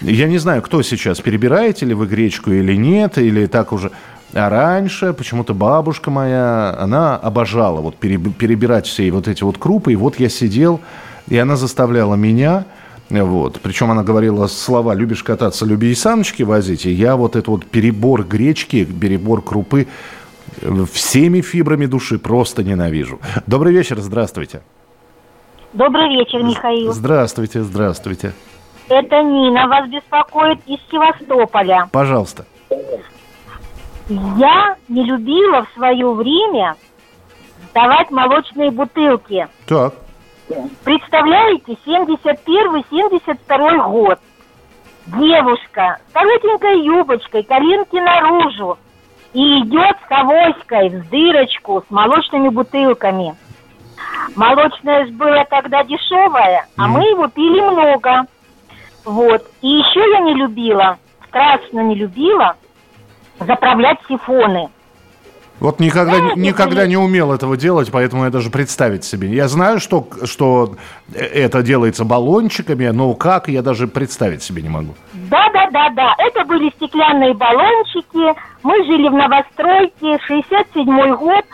Я 0.00 0.28
не 0.28 0.38
знаю, 0.38 0.62
кто 0.62 0.82
сейчас, 0.82 1.20
перебираете 1.20 1.86
ли 1.86 1.94
вы 1.94 2.06
гречку 2.06 2.50
или 2.50 2.74
нет, 2.74 3.18
или 3.18 3.46
так 3.46 3.72
уже... 3.72 3.90
А 4.34 4.50
раньше 4.50 5.14
почему-то 5.14 5.54
бабушка 5.54 6.10
моя, 6.10 6.76
она 6.78 7.16
обожала 7.16 7.80
вот 7.80 7.96
перебирать 7.96 8.86
все 8.86 9.10
вот 9.10 9.26
эти 9.26 9.42
вот 9.42 9.56
крупы. 9.56 9.94
И 9.94 9.96
вот 9.96 10.20
я 10.20 10.28
сидел, 10.28 10.80
и 11.28 11.38
она 11.38 11.56
заставляла 11.56 12.14
меня 12.14 12.64
вот. 13.08 13.58
Причем 13.62 13.90
она 13.90 14.02
говорила 14.02 14.46
слова 14.46 14.94
«любишь 14.94 15.24
кататься, 15.24 15.64
люби 15.64 15.90
и 15.90 15.94
саночки 15.94 16.42
возить». 16.42 16.84
И 16.84 16.90
я 16.90 17.16
вот 17.16 17.36
этот 17.36 17.48
вот 17.48 17.64
перебор 17.64 18.22
гречки, 18.22 18.84
перебор 18.84 19.40
крупы 19.40 19.86
всеми 20.92 21.40
фибрами 21.40 21.86
души 21.86 22.18
просто 22.18 22.62
ненавижу. 22.62 23.18
Добрый 23.46 23.72
вечер, 23.72 23.98
здравствуйте. 23.98 24.60
Добрый 25.72 26.10
вечер, 26.10 26.42
Михаил. 26.42 26.92
Здравствуйте, 26.92 27.62
здравствуйте. 27.62 28.32
Это 28.88 29.22
Нина 29.22 29.68
вас 29.68 29.88
беспокоит 29.88 30.58
из 30.66 30.78
Севастополя. 30.90 31.88
Пожалуйста. 31.92 32.44
Я 34.08 34.76
не 34.88 35.04
любила 35.04 35.66
в 35.66 35.70
свое 35.74 36.10
время 36.12 36.74
давать 37.74 38.10
молочные 38.10 38.70
бутылки. 38.70 39.46
Так. 39.66 39.92
Представляете, 40.84 41.76
71-72 41.86 43.90
год. 43.90 44.18
Девушка 45.06 45.98
с 46.08 46.12
коротенькой 46.12 46.84
юбочкой, 46.84 47.42
коленки 47.42 47.96
наружу. 47.96 48.78
И 49.34 49.60
идет 49.60 49.98
с 50.08 50.10
авоськой 50.10 50.88
в 50.88 51.10
дырочку 51.10 51.84
с 51.86 51.90
молочными 51.90 52.48
бутылками. 52.48 53.36
Молочное 54.34 55.04
же 55.06 55.12
было 55.12 55.44
тогда 55.50 55.84
дешевое, 55.84 56.66
а 56.76 56.86
mm. 56.86 56.88
мы 56.88 57.04
его 57.04 57.28
пили 57.28 57.60
много. 57.60 58.26
Вот. 59.08 59.50
И 59.62 59.68
еще 59.68 60.00
я 60.10 60.20
не 60.20 60.34
любила, 60.34 60.98
страшно 61.28 61.80
не 61.80 61.94
любила 61.94 62.56
заправлять 63.40 63.98
сифоны. 64.06 64.68
Вот 65.60 65.80
никогда, 65.80 66.18
да, 66.18 66.34
никогда 66.36 66.86
не 66.86 66.96
умел 66.96 67.32
этого 67.32 67.56
делать, 67.56 67.90
поэтому 67.90 68.24
я 68.24 68.30
даже 68.30 68.50
представить 68.50 69.04
себе. 69.04 69.28
Я 69.28 69.48
знаю, 69.48 69.80
что, 69.80 70.06
что 70.24 70.74
это 71.12 71.62
делается 71.62 72.04
баллончиками, 72.04 72.86
но 72.88 73.14
как, 73.14 73.48
я 73.48 73.62
даже 73.62 73.88
представить 73.88 74.42
себе 74.42 74.62
не 74.62 74.68
могу. 74.68 74.94
Да, 75.14 75.48
да, 75.52 75.68
да, 75.72 75.90
да. 75.90 76.14
Это 76.18 76.44
были 76.44 76.70
стеклянные 76.76 77.34
баллончики. 77.34 78.38
Мы 78.62 78.84
жили 78.84 79.08
в 79.08 79.14
новостройке, 79.14 80.18
67 80.26 81.14
год. 81.16 81.44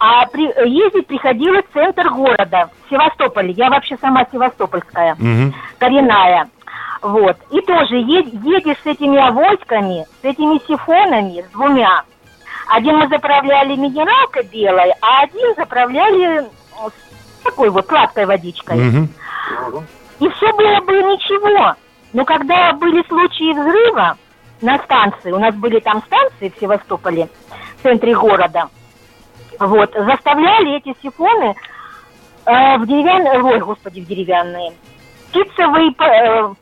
А 0.00 0.26
при, 0.26 0.44
ездить 0.68 1.06
приходилось 1.06 1.64
в 1.70 1.72
центр 1.72 2.08
города, 2.10 2.70
в 2.86 2.90
Севастополе. 2.90 3.52
Я 3.52 3.70
вообще 3.70 3.96
сама 4.00 4.26
севастопольская, 4.30 5.14
угу. 5.14 5.54
коренная. 5.78 6.48
Вот. 7.02 7.36
И 7.50 7.60
тоже 7.62 7.96
едешь 7.96 8.78
с 8.82 8.86
этими 8.86 9.18
авоськами, 9.18 10.06
с 10.22 10.24
этими 10.24 10.58
сифонами, 10.66 11.42
с 11.42 11.50
двумя. 11.52 12.02
Один 12.68 12.96
мы 12.96 13.08
заправляли 13.08 13.76
минералкой 13.76 14.44
белой, 14.44 14.92
а 15.00 15.22
один 15.22 15.54
заправляли 15.56 16.40
с 16.40 17.42
такой 17.42 17.70
вот 17.70 17.86
сладкой 17.86 18.26
водичкой. 18.26 18.88
Угу. 18.88 19.08
И 20.20 20.28
все 20.28 20.52
было 20.52 20.80
бы 20.80 20.92
ничего. 20.92 21.74
Но 22.12 22.24
когда 22.24 22.72
были 22.72 23.06
случаи 23.06 23.52
взрыва 23.52 24.16
на 24.60 24.78
станции, 24.78 25.30
у 25.30 25.38
нас 25.38 25.54
были 25.54 25.78
там 25.80 26.02
станции 26.02 26.52
в 26.54 26.60
Севастополе, 26.60 27.28
в 27.78 27.82
центре 27.82 28.14
города, 28.14 28.68
вот, 29.60 29.92
заставляли 29.92 30.76
эти 30.76 30.94
сифоны 31.02 31.54
э, 32.44 32.76
в 32.78 32.86
деревянные, 32.86 33.42
ой, 33.42 33.58
господи, 33.60 34.00
в 34.00 34.06
деревянные, 34.06 34.72
пиццевые 35.32 35.92
э, 35.98 36.54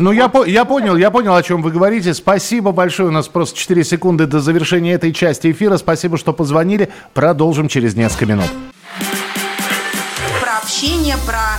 ну, 0.00 0.12
я, 0.12 0.28
по, 0.28 0.44
я 0.44 0.64
понял, 0.64 0.96
я 0.96 1.10
понял, 1.10 1.34
о 1.34 1.42
чем 1.42 1.62
вы 1.62 1.70
говорите. 1.70 2.14
Спасибо 2.14 2.72
большое. 2.72 3.10
У 3.10 3.12
нас 3.12 3.28
просто 3.28 3.58
4 3.58 3.84
секунды 3.84 4.26
до 4.26 4.40
завершения 4.40 4.94
этой 4.94 5.12
части 5.12 5.50
эфира. 5.50 5.76
Спасибо, 5.76 6.16
что 6.16 6.32
позвонили. 6.32 6.90
Продолжим 7.14 7.68
через 7.68 7.94
несколько 7.94 8.26
минут. 8.26 8.50
Про 10.40 10.58
общение, 10.58 11.16
про 11.26 11.58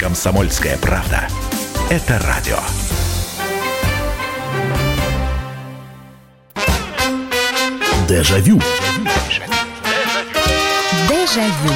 Комсомольская 0.00 0.78
правда. 0.78 1.28
Это 1.90 2.18
радио. 2.26 2.56
Дежавю. 8.08 8.58
Дежавю. 11.06 11.74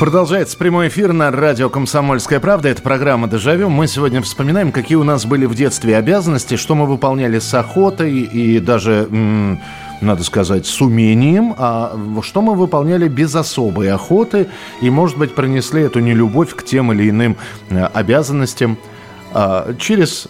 Продолжается 0.00 0.56
прямой 0.56 0.88
эфир 0.88 1.12
на 1.12 1.30
радио 1.30 1.68
«Комсомольская 1.68 2.40
правда». 2.40 2.70
Это 2.70 2.80
программа 2.80 3.28
«Дежавю». 3.28 3.68
Мы 3.68 3.86
сегодня 3.86 4.22
вспоминаем, 4.22 4.72
какие 4.72 4.96
у 4.96 5.04
нас 5.04 5.26
были 5.26 5.44
в 5.44 5.54
детстве 5.54 5.98
обязанности, 5.98 6.56
что 6.56 6.74
мы 6.74 6.86
выполняли 6.86 7.38
с 7.38 7.52
охотой 7.52 8.20
и 8.20 8.58
даже 8.58 9.06
м- 9.10 9.60
надо 10.04 10.22
сказать, 10.22 10.66
с 10.66 10.80
умением, 10.80 11.54
а 11.56 11.96
что 12.22 12.42
мы 12.42 12.54
выполняли 12.54 13.08
без 13.08 13.34
особой 13.34 13.90
охоты 13.90 14.48
и, 14.80 14.90
может 14.90 15.18
быть, 15.18 15.34
пронесли 15.34 15.82
эту 15.82 16.00
нелюбовь 16.00 16.54
к 16.54 16.64
тем 16.64 16.92
или 16.92 17.10
иным 17.10 17.36
э, 17.70 17.84
обязанностям 17.84 18.78
а, 19.32 19.74
через 19.78 20.28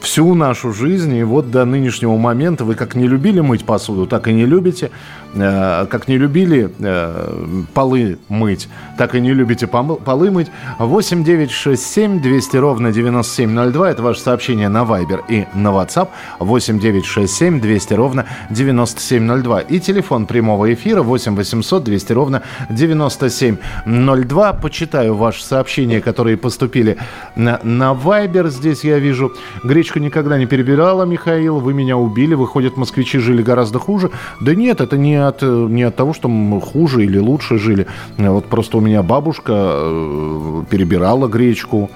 всю 0.00 0.34
нашу 0.34 0.72
жизнь. 0.72 1.14
И 1.16 1.24
вот 1.24 1.50
до 1.50 1.64
нынешнего 1.64 2.16
момента 2.16 2.64
вы 2.64 2.74
как 2.74 2.94
не 2.94 3.08
любили 3.08 3.40
мыть 3.40 3.64
посуду, 3.64 4.06
так 4.06 4.28
и 4.28 4.32
не 4.32 4.46
любите. 4.46 4.90
Э, 5.36 5.86
как 5.90 6.06
не 6.06 6.16
любили 6.16 6.70
э, 6.78 7.64
полы 7.74 8.18
мыть, 8.28 8.68
так 8.96 9.14
и 9.14 9.20
не 9.20 9.32
любите 9.32 9.66
полы 9.66 10.30
мыть. 10.30 10.48
8 10.78 11.24
9 11.24 11.50
6 11.50 11.82
7 11.82 12.20
200 12.20 12.56
ровно 12.56 12.92
9702. 12.92 13.90
Это 13.90 14.02
ваше 14.02 14.20
сообщение 14.20 14.68
на 14.68 14.82
Viber 14.82 15.22
и 15.28 15.46
на 15.54 15.68
WhatsApp. 15.68 16.08
8 16.38 16.78
9 16.78 17.04
6 17.04 17.34
7 17.34 17.60
200 17.60 17.94
ровно 17.94 18.26
9702. 18.50 19.60
И 19.62 19.80
телефон 19.80 20.26
прямого 20.26 20.72
эфира 20.72 21.02
8 21.02 21.34
800 21.34 21.82
200 21.82 22.12
ровно 22.12 22.42
9702. 22.70 24.52
Почитаю 24.52 25.16
ваши 25.16 25.42
сообщения, 25.42 26.00
которые 26.00 26.36
поступили 26.36 26.96
на, 27.34 27.58
на 27.64 27.92
Viber. 27.92 28.50
Здесь 28.50 28.84
я 28.84 29.00
вижу. 29.00 29.32
Гречку 29.64 29.98
никогда 29.98 30.38
не 30.38 30.46
перебирала, 30.46 31.04
Михаил. 31.04 31.58
Вы 31.58 31.74
меня 31.74 31.96
убили. 31.96 32.34
Выходит, 32.34 32.76
москвичи 32.76 33.18
жили 33.18 33.42
гораздо 33.42 33.80
хуже. 33.80 34.10
Да 34.40 34.54
нет, 34.54 34.80
это 34.80 34.96
не 34.96 35.23
от, 35.28 35.42
не 35.42 35.82
от 35.82 35.96
того, 35.96 36.12
что 36.12 36.28
мы 36.28 36.60
хуже 36.60 37.04
или 37.04 37.18
лучше 37.18 37.58
жили. 37.58 37.86
Вот 38.18 38.46
просто 38.46 38.78
у 38.78 38.80
меня 38.80 39.02
бабушка 39.02 39.52
э, 39.54 40.62
перебирала 40.70 41.28
гречку. 41.28 41.90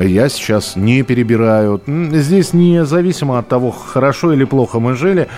Я 0.00 0.28
сейчас 0.28 0.76
не 0.76 1.02
перебираю. 1.02 1.80
Здесь 1.86 2.52
независимо 2.52 3.38
от 3.38 3.48
того, 3.48 3.70
хорошо 3.70 4.32
или 4.32 4.44
плохо 4.44 4.80
мы 4.80 4.94
жили, 4.94 5.28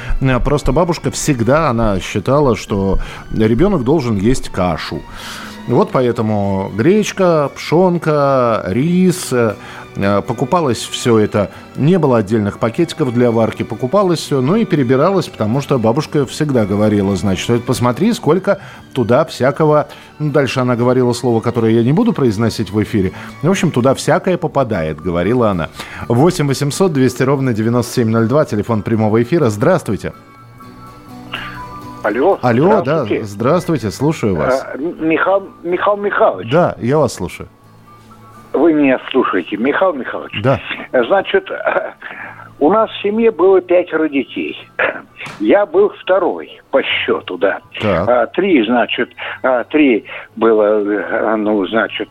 просто 0.44 0.72
бабушка 0.72 1.10
всегда, 1.10 1.68
она 1.68 2.00
считала, 2.00 2.56
что 2.56 2.98
ребенок 3.32 3.84
должен 3.84 4.16
есть 4.16 4.48
кашу. 4.48 5.02
Вот 5.70 5.90
поэтому 5.92 6.70
гречка, 6.74 7.50
пшенка, 7.54 8.64
рис, 8.66 9.32
э, 9.32 9.54
покупалось 10.26 10.78
все 10.78 11.18
это. 11.18 11.50
Не 11.76 11.98
было 11.98 12.18
отдельных 12.18 12.58
пакетиков 12.58 13.12
для 13.12 13.30
варки, 13.30 13.62
покупалось 13.62 14.20
все, 14.20 14.40
ну 14.40 14.56
и 14.56 14.64
перебиралось, 14.64 15.28
потому 15.28 15.60
что 15.60 15.78
бабушка 15.78 16.26
всегда 16.26 16.66
говорила, 16.66 17.16
значит, 17.16 17.64
посмотри, 17.64 18.12
сколько 18.12 18.60
туда 18.92 19.24
всякого... 19.24 19.88
Ну, 20.18 20.30
дальше 20.30 20.60
она 20.60 20.76
говорила 20.76 21.12
слово, 21.12 21.40
которое 21.40 21.72
я 21.72 21.82
не 21.82 21.92
буду 21.92 22.12
произносить 22.12 22.70
в 22.70 22.82
эфире. 22.82 23.12
В 23.42 23.50
общем, 23.50 23.70
туда 23.70 23.94
всякое 23.94 24.36
попадает, 24.36 25.00
говорила 25.00 25.50
она. 25.50 25.68
8 26.08 26.46
800 26.46 26.92
200 26.92 27.22
ровно 27.22 27.54
9702, 27.54 28.44
телефон 28.44 28.82
прямого 28.82 29.22
эфира. 29.22 29.48
Здравствуйте. 29.48 30.12
Алло. 32.02 32.38
Алло, 32.40 32.80
здравствуйте. 32.80 33.22
да, 33.22 33.26
здравствуйте, 33.26 33.90
слушаю 33.90 34.34
вас. 34.34 34.62
А, 34.62 34.76
Михаил, 34.78 35.50
Михаил 35.62 35.96
Михайлович. 35.96 36.50
Да, 36.50 36.74
я 36.80 36.98
вас 36.98 37.14
слушаю. 37.14 37.48
Вы 38.52 38.72
меня 38.72 38.98
слушаете, 39.10 39.56
Михаил 39.56 39.92
Михайлович. 39.92 40.32
Да. 40.42 40.60
Значит, 40.92 41.48
у 42.58 42.70
нас 42.72 42.90
в 42.90 43.02
семье 43.02 43.30
было 43.30 43.60
пятеро 43.60 44.08
детей. 44.08 44.56
Я 45.38 45.66
был 45.66 45.90
второй 46.02 46.60
по 46.70 46.82
счету, 46.82 47.36
да. 47.38 47.60
Так. 47.80 48.08
А, 48.08 48.26
три, 48.26 48.64
значит, 48.64 49.10
а, 49.42 49.64
три 49.64 50.04
было, 50.36 50.82
а, 51.32 51.36
ну, 51.36 51.66
значит... 51.66 52.08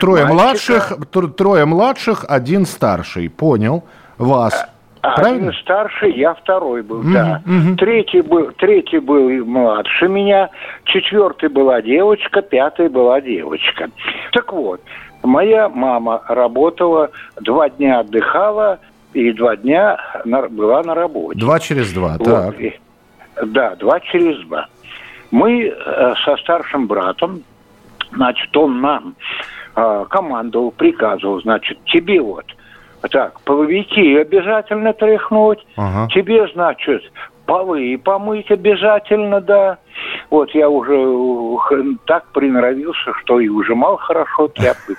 Трое 0.00 0.24
мальчика. 0.24 0.32
младших, 0.34 0.92
тр- 1.12 1.28
трое 1.32 1.64
младших, 1.66 2.24
один 2.28 2.66
старший. 2.66 3.30
Понял. 3.30 3.84
Вас. 4.18 4.68
Один 5.02 5.52
старший, 5.62 6.12
я 6.14 6.34
второй 6.34 6.82
был, 6.82 6.98
Мгм, 6.98 7.12
да. 7.12 7.42
мгм. 7.44 7.76
Третий 7.76 8.22
был, 8.22 8.50
третий 8.58 8.98
был 8.98 9.44
младше 9.44 10.08
меня, 10.08 10.48
четвертый 10.84 11.48
была 11.48 11.80
девочка, 11.80 12.42
пятый 12.42 12.88
была 12.88 13.20
девочка. 13.20 13.88
Так 14.32 14.52
вот, 14.52 14.80
моя 15.26 15.68
мама 15.68 16.22
работала, 16.28 17.10
два 17.40 17.68
дня 17.68 18.00
отдыхала 18.00 18.78
и 19.12 19.32
два 19.32 19.56
дня 19.56 19.98
на- 20.24 20.48
была 20.48 20.82
на 20.82 20.94
работе. 20.94 21.38
Два 21.38 21.58
через 21.58 21.92
два, 21.92 22.16
Вот, 22.18 22.24
так. 22.24 22.60
и- 22.60 22.78
да, 23.44 23.74
два 23.76 24.00
через 24.00 24.38
два. 24.46 24.66
Мы 25.30 25.66
э, 25.68 26.14
со 26.24 26.36
старшим 26.38 26.86
братом, 26.86 27.42
значит, 28.12 28.56
он 28.56 28.80
нам 28.80 29.14
э, 29.74 30.04
командовал, 30.08 30.70
приказывал, 30.70 31.40
значит, 31.42 31.78
тебе 31.84 32.20
вот, 32.20 32.46
так, 33.10 33.40
половики 33.42 34.16
обязательно 34.16 34.92
тряхнуть, 34.94 35.66
Ага. 35.76 36.08
тебе, 36.14 36.46
значит, 36.54 37.02
полы 37.44 37.98
помыть 38.02 38.50
обязательно, 38.50 39.40
да. 39.40 39.78
Вот 40.30 40.50
я 40.54 40.68
уже 40.68 40.94
э, 40.94 41.82
так 42.06 42.26
приноровился, 42.32 43.12
что 43.22 43.40
и 43.40 43.48
ужимал 43.48 43.96
хорошо 43.96 44.48
тряпкой. 44.48 44.96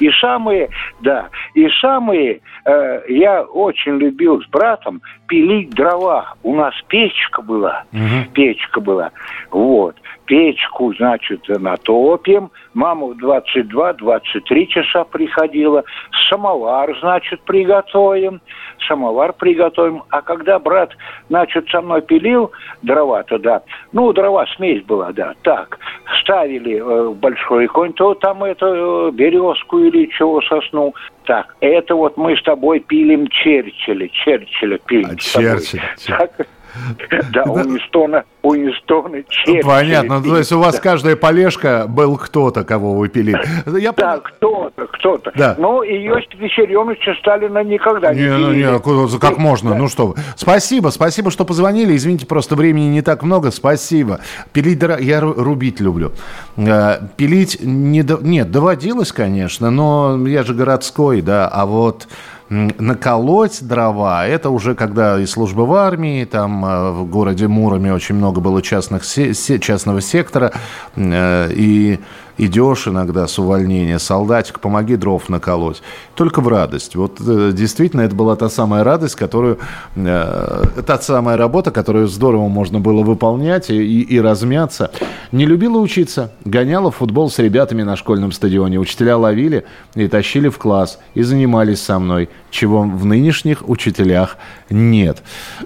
И 0.00 0.10
самые, 0.20 0.70
да, 1.00 1.28
и 1.54 1.68
самые, 1.80 2.40
э, 2.64 3.02
я 3.08 3.42
очень 3.42 3.98
любил 3.98 4.42
с 4.42 4.46
братом 4.48 5.02
пилить 5.26 5.70
дрова. 5.70 6.34
У 6.42 6.54
нас 6.54 6.74
печка 6.88 7.42
была, 7.42 7.84
печка 8.32 8.80
была. 8.80 9.10
Вот. 9.50 9.96
Печку, 10.30 10.94
значит, 10.94 11.40
натопим. 11.48 12.52
Мама 12.72 13.08
в 13.08 13.18
22-23 13.18 14.66
часа 14.66 15.02
приходила. 15.02 15.82
Самовар, 16.28 16.96
значит, 17.00 17.40
приготовим. 17.40 18.40
Самовар 18.86 19.32
приготовим. 19.32 20.04
А 20.10 20.22
когда 20.22 20.60
брат, 20.60 20.92
значит, 21.28 21.68
со 21.70 21.80
мной 21.80 22.02
пилил 22.02 22.52
дрова 22.82 23.24
тогда, 23.24 23.62
ну, 23.90 24.12
дрова 24.12 24.46
смесь 24.54 24.84
была, 24.84 25.10
да, 25.10 25.34
так, 25.42 25.80
ставили 26.22 26.76
э, 26.76 27.08
в 27.08 27.16
большой 27.16 27.66
конь, 27.66 27.92
то 27.94 28.14
там 28.14 28.44
это 28.44 28.66
э, 28.66 29.10
березку 29.12 29.80
или 29.80 30.08
чего 30.16 30.40
сосну. 30.42 30.94
Так, 31.24 31.56
это 31.58 31.96
вот 31.96 32.16
мы 32.16 32.36
с 32.36 32.42
тобой 32.44 32.78
пилим 32.78 33.26
Черчилля, 33.26 34.06
Черчилля 34.06 34.78
пилим 34.78 35.06
тобой. 35.06 35.18
Черчилль, 35.18 35.80
Так, 36.06 36.46
Да, 37.32 37.44
Уинстона, 37.44 38.24
Уинстона, 38.42 39.22
Черчилля. 39.28 39.62
Понятно. 39.62 40.20
Ну, 40.20 40.30
То 40.30 40.38
есть 40.38 40.52
у 40.52 40.58
вас 40.58 40.76
Да. 40.76 40.80
каждая 40.80 41.16
полежка 41.16 41.86
был 41.88 42.16
кто-то, 42.16 42.64
кого 42.64 42.94
вы 42.94 43.08
пилили. 43.08 43.40
Я 43.78 43.92
Да, 43.92 44.18
кто-то, 44.18 44.86
кто-то. 44.86 45.32
Да. 45.36 45.56
Но 45.58 45.82
и 45.82 45.92
Иосифа 46.06 46.36
Виссарионовича 46.38 47.14
Сталина 47.20 47.62
никогда 47.64 48.14
не 48.14 48.22
Не, 48.22 48.36
ну, 48.38 48.52
не, 48.52 49.08
за 49.08 49.18
как 49.18 49.38
можно, 49.38 49.74
ну 49.74 49.88
что 49.88 50.08
вы. 50.08 50.14
Спасибо, 50.36 50.88
спасибо, 50.88 51.30
что 51.30 51.44
позвонили. 51.44 51.96
Извините, 51.96 52.26
просто 52.26 52.54
времени 52.56 52.86
не 52.86 53.02
так 53.02 53.22
много. 53.22 53.50
Спасибо. 53.50 54.20
Пилить, 54.52 54.82
я 54.82 55.20
ру- 55.20 55.34
рубить 55.34 55.80
люблю. 55.80 56.12
Э, 56.56 56.98
Пилить 57.16 57.58
не, 57.62 58.04
нет, 58.22 58.50
доводилось, 58.50 59.12
конечно, 59.12 59.70
но 59.70 60.26
я 60.26 60.42
же 60.42 60.54
городской, 60.54 61.20
да, 61.22 61.48
а 61.48 61.66
вот 61.66 62.08
наколоть 62.50 63.58
дрова, 63.62 64.26
это 64.26 64.50
уже 64.50 64.74
когда 64.74 65.20
и 65.20 65.26
служба 65.26 65.62
в 65.62 65.72
армии, 65.74 66.24
там 66.24 66.64
э, 66.64 66.90
в 66.90 67.04
городе 67.08 67.46
Муроме 67.46 67.94
очень 67.94 68.16
много 68.16 68.40
было 68.40 68.60
частных 68.60 69.04
частного 69.06 70.00
сектора, 70.00 70.52
э, 70.96 71.50
и 71.54 72.00
идешь 72.38 72.88
иногда 72.88 73.26
с 73.26 73.38
увольнения, 73.38 73.98
солдатик, 73.98 74.60
помоги 74.60 74.96
дров 74.96 75.28
наколоть. 75.28 75.82
Только 76.14 76.40
в 76.40 76.48
радость. 76.48 76.96
Вот 76.96 77.20
э, 77.20 77.52
действительно 77.52 78.00
это 78.00 78.14
была 78.16 78.34
та 78.34 78.48
самая 78.48 78.82
радость, 78.82 79.14
которую, 79.14 79.58
э, 79.94 80.64
та 80.86 80.98
самая 80.98 81.36
работа, 81.36 81.70
которую 81.70 82.08
здорово 82.08 82.48
можно 82.48 82.80
было 82.80 83.02
выполнять 83.02 83.70
и- 83.70 84.00
и 84.00 84.20
размяться. 84.20 84.90
Не 85.32 85.44
любила 85.46 85.78
учиться, 85.78 86.32
гоняла 86.44 86.90
в 86.90 86.96
футбол 86.96 87.30
с 87.30 87.38
ребятами 87.38 87.82
на 87.82 87.94
школьном 87.94 88.32
стадионе. 88.32 88.80
Учителя 88.80 89.16
ловили 89.18 89.64
и 89.94 90.08
тащили 90.08 90.48
в 90.48 90.58
класс, 90.58 90.98
и 91.14 91.22
занимались 91.22 91.82
со 91.82 91.98
мной, 91.98 92.28
чего 92.50 92.82
в 92.82 93.04
нынешних 93.04 93.68
учителях 93.68 94.36
нет. 94.68 95.22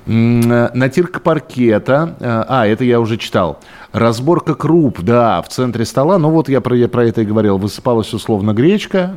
Э, 0.06 0.70
Натирка 0.74 1.20
паркета, 1.20 2.16
э, 2.20 2.44
а, 2.48 2.66
это 2.66 2.84
я 2.84 3.00
уже 3.00 3.16
читал. 3.16 3.60
Разборка 3.92 4.54
круп, 4.54 5.00
да, 5.00 5.42
в 5.42 5.48
центре 5.48 5.84
стола. 5.84 6.18
Ну 6.18 6.30
вот 6.30 6.48
я 6.48 6.60
про, 6.60 6.76
я 6.76 6.88
про 6.88 7.06
это 7.06 7.22
и 7.22 7.24
говорил. 7.24 7.58
Высыпалась 7.58 8.12
условно 8.12 8.52
гречка, 8.52 9.14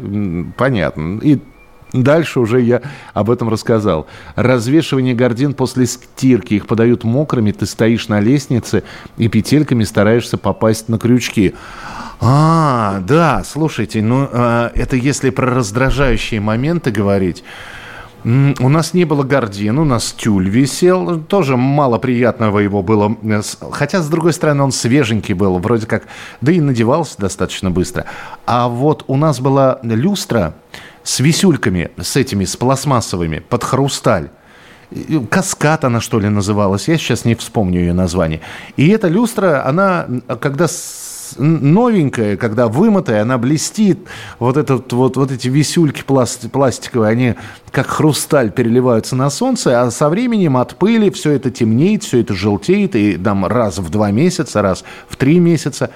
понятно. 0.57 1.19
И 1.21 1.39
Дальше 1.93 2.41
уже 2.41 2.61
я 2.61 2.81
об 3.13 3.29
этом 3.29 3.49
рассказал. 3.49 4.07
Развешивание 4.35 5.15
гордин 5.15 5.53
после 5.53 5.85
стирки. 5.85 6.55
Их 6.55 6.67
подают 6.67 7.03
мокрыми, 7.05 7.51
ты 7.51 7.65
стоишь 7.65 8.09
на 8.09 8.19
лестнице 8.19 8.83
и 9.17 9.29
петельками 9.29 9.83
стараешься 9.83 10.37
попасть 10.37 10.89
на 10.89 10.99
крючки. 10.99 11.55
А, 12.19 12.99
да, 13.01 13.43
слушайте, 13.45 14.01
ну 14.01 14.27
э, 14.31 14.71
это 14.73 14.95
если 14.95 15.29
про 15.29 15.53
раздражающие 15.53 16.39
моменты 16.39 16.91
говорить. 16.91 17.43
У 18.23 18.67
нас 18.67 18.93
не 18.93 19.05
было 19.05 19.23
гордин, 19.23 19.77
у 19.77 19.85
нас 19.85 20.11
тюль 20.11 20.49
висел. 20.49 21.21
Тоже 21.21 21.55
мало 21.55 21.97
приятного 21.97 22.59
его 22.59 22.81
было. 22.81 23.15
Хотя, 23.71 24.01
с 24.01 24.09
другой 24.09 24.33
стороны, 24.33 24.63
он 24.63 24.71
свеженький 24.71 25.33
был, 25.33 25.57
вроде 25.59 25.85
как. 25.85 26.07
Да 26.41 26.51
и 26.51 26.59
надевался 26.59 27.17
достаточно 27.19 27.71
быстро. 27.71 28.05
А 28.45 28.67
вот 28.67 29.05
у 29.07 29.15
нас 29.15 29.39
была 29.39 29.79
люстра 29.83 30.55
с 31.03 31.19
висюльками, 31.21 31.91
с 32.01 32.17
этими, 32.17 32.43
с 32.43 32.57
пластмассовыми, 32.57 33.39
под 33.39 33.63
хрусталь. 33.63 34.29
Каскад 35.29 35.85
она, 35.85 36.01
что 36.01 36.19
ли, 36.19 36.27
называлась. 36.27 36.87
Я 36.89 36.97
сейчас 36.97 37.23
не 37.23 37.35
вспомню 37.35 37.79
ее 37.79 37.93
название. 37.93 38.41
И 38.75 38.89
эта 38.89 39.07
люстра, 39.07 39.65
она, 39.65 40.07
когда 40.41 40.67
новенькая, 41.37 42.37
когда 42.37 42.67
вымытая, 42.67 43.21
она 43.21 43.37
блестит. 43.37 43.99
Вот, 44.39 44.57
этот, 44.57 44.91
вот, 44.93 45.17
вот 45.17 45.31
эти 45.31 45.47
висюльки 45.47 46.03
пласт- 46.05 46.49
пластиковые, 46.49 47.11
они 47.11 47.35
как 47.71 47.87
хрусталь 47.87 48.51
переливаются 48.51 49.15
на 49.15 49.29
солнце, 49.29 49.81
а 49.81 49.91
со 49.91 50.09
временем 50.09 50.57
от 50.57 50.75
пыли 50.77 51.09
все 51.09 51.31
это 51.31 51.51
темнеет, 51.51 52.03
все 52.03 52.21
это 52.21 52.33
желтеет, 52.33 52.95
и 52.95 53.17
там 53.17 53.45
раз 53.45 53.77
в 53.79 53.89
два 53.89 54.11
месяца, 54.11 54.61
раз 54.61 54.83
в 55.07 55.15
три 55.15 55.39
месяца. 55.39 55.89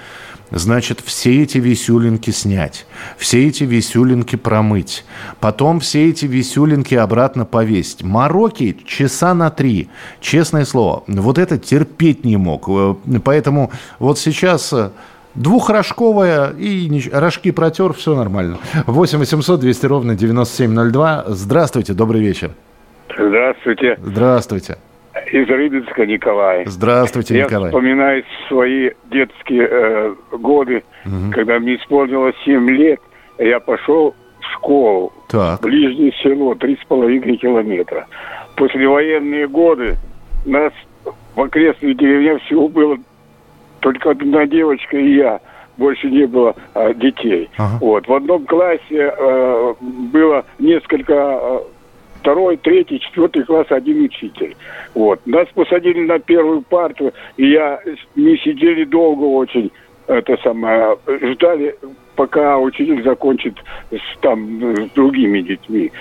Значит, 0.51 0.99
все 0.99 1.43
эти 1.43 1.59
висюлинки 1.59 2.31
снять, 2.31 2.85
все 3.17 3.47
эти 3.47 3.63
висюлинки 3.63 4.35
промыть, 4.35 5.05
потом 5.39 5.79
все 5.79 6.09
эти 6.09 6.25
висюлинки 6.25 6.93
обратно 6.93 7.45
повесить. 7.45 8.03
Мороки 8.03 8.77
часа 8.85 9.33
на 9.33 9.49
три, 9.49 9.87
честное 10.19 10.65
слово. 10.65 11.03
Вот 11.07 11.37
это 11.37 11.57
терпеть 11.57 12.25
не 12.25 12.35
мог. 12.35 12.67
Э, 12.67 12.95
Поэтому 13.23 13.71
вот 13.97 14.19
сейчас 14.19 14.73
э, 14.73 14.91
двухрожковая 15.35 16.51
и 16.57 16.89
рожки 17.13 17.51
протер, 17.51 17.93
все 17.93 18.15
нормально. 18.15 18.57
8 18.87 19.19
800 19.19 19.59
200 19.59 19.85
ровно 19.85 20.15
9702. 20.15 21.23
Здравствуйте, 21.27 21.93
добрый 21.93 22.21
вечер. 22.21 22.51
Здравствуйте. 23.17 23.97
Здравствуйте. 24.01 24.77
Из 25.31 25.47
Рыбинска 25.47 26.05
Николай. 26.05 26.63
Здравствуйте, 26.65 27.37
Я 27.37 27.45
Николай. 27.45 27.69
вспоминаю 27.69 28.23
свои 28.47 28.91
детские 29.11 29.67
э, 29.69 30.15
годы, 30.37 30.83
Мгм. 31.05 31.31
когда 31.31 31.59
мне 31.59 31.75
исполнилось 31.75 32.35
7 32.45 32.69
лет, 32.69 32.99
я 33.37 33.59
пошел 33.59 34.15
в 34.39 34.53
школу. 34.55 35.11
Так. 35.29 35.61
Ближнее 35.61 36.11
село, 36.23 36.55
три 36.55 36.75
с 36.81 36.85
половиной 36.87 37.37
километра. 37.37 38.07
Послевоенные 38.55 39.47
годы 39.47 39.95
нас 40.45 40.73
в 41.35 41.41
окрестных 41.41 41.97
деревнях 41.97 42.41
всего 42.43 42.67
было 42.67 42.97
только 43.81 44.11
одна 44.11 44.45
девочка 44.47 44.97
и 44.97 45.15
я. 45.15 45.39
Больше 45.77 46.09
не 46.09 46.25
было 46.25 46.55
а, 46.73 46.93
детей. 46.93 47.49
Вот. 47.79 48.07
В 48.07 48.13
одном 48.13 48.45
классе 48.45 48.79
э, 48.91 49.73
было 49.79 50.45
несколько 50.59 51.13
э, 51.13 51.59
второй, 52.19 52.57
третий, 52.57 52.99
четвертый 52.99 53.43
класс 53.43 53.67
один 53.69 54.03
учитель. 54.03 54.55
Вот. 54.93 55.19
Нас 55.25 55.47
посадили 55.53 56.01
на 56.05 56.19
первую 56.19 56.61
парту, 56.61 57.13
и 57.37 57.51
я 57.51 57.79
мы 58.15 58.37
сидели 58.37 58.83
долго 58.83 59.23
очень. 59.23 59.71
Это 60.07 60.37
самое 60.43 60.97
ждали, 61.33 61.75
пока 62.15 62.57
учитель 62.59 63.01
закончит 63.03 63.55
с, 63.91 64.19
там 64.19 64.75
с 64.75 64.91
другими 64.91 65.41
детьми. 65.41 65.91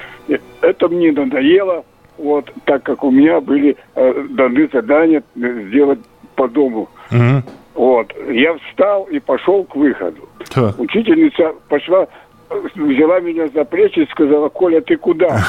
Это 0.60 0.88
мне 0.88 1.12
надоело, 1.12 1.84
вот, 2.18 2.52
так 2.64 2.82
как 2.82 3.04
у 3.04 3.10
меня 3.10 3.40
были 3.40 3.76
э, 3.94 4.26
даны 4.30 4.68
задания 4.72 5.22
сделать 5.34 6.00
по 6.34 6.48
дому. 6.48 6.88
Мгм. 7.10 7.42
Вот. 7.80 8.12
Я 8.28 8.58
встал 8.58 9.04
и 9.04 9.18
пошел 9.18 9.64
к 9.64 9.74
выходу. 9.74 10.28
Так. 10.54 10.78
Учительница 10.78 11.54
пошла, 11.70 12.06
взяла 12.74 13.20
меня 13.20 13.48
за 13.48 13.64
плечи 13.64 14.00
и 14.00 14.10
сказала, 14.10 14.50
Коля, 14.50 14.82
ты 14.82 14.98
куда? 14.98 15.40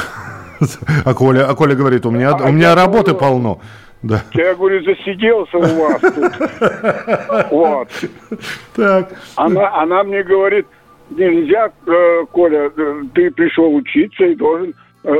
А 1.05 1.13
Коля, 1.13 1.49
а 1.49 1.55
Коля 1.55 1.75
говорит, 1.75 2.05
у 2.05 2.11
меня, 2.11 2.35
у 2.35 2.51
меня 2.51 2.73
работы 2.75 3.15
полно. 3.15 3.59
Да. 4.01 4.21
Я 4.33 4.53
говорю, 4.55 4.81
засиделся 4.83 5.57
у 5.57 5.81
вас 5.81 5.99
тут. 5.99 7.51
Вот. 7.51 7.89
Так. 8.75 9.11
Она, 9.35 9.81
она 9.81 10.03
мне 10.03 10.23
говорит, 10.23 10.67
нельзя, 11.09 11.69
э, 11.85 12.25
Коля, 12.31 12.71
э, 12.77 13.01
ты 13.13 13.31
пришел 13.31 13.75
учиться 13.75 14.23
и 14.23 14.35
должен 14.35 14.73
э, 15.03 15.13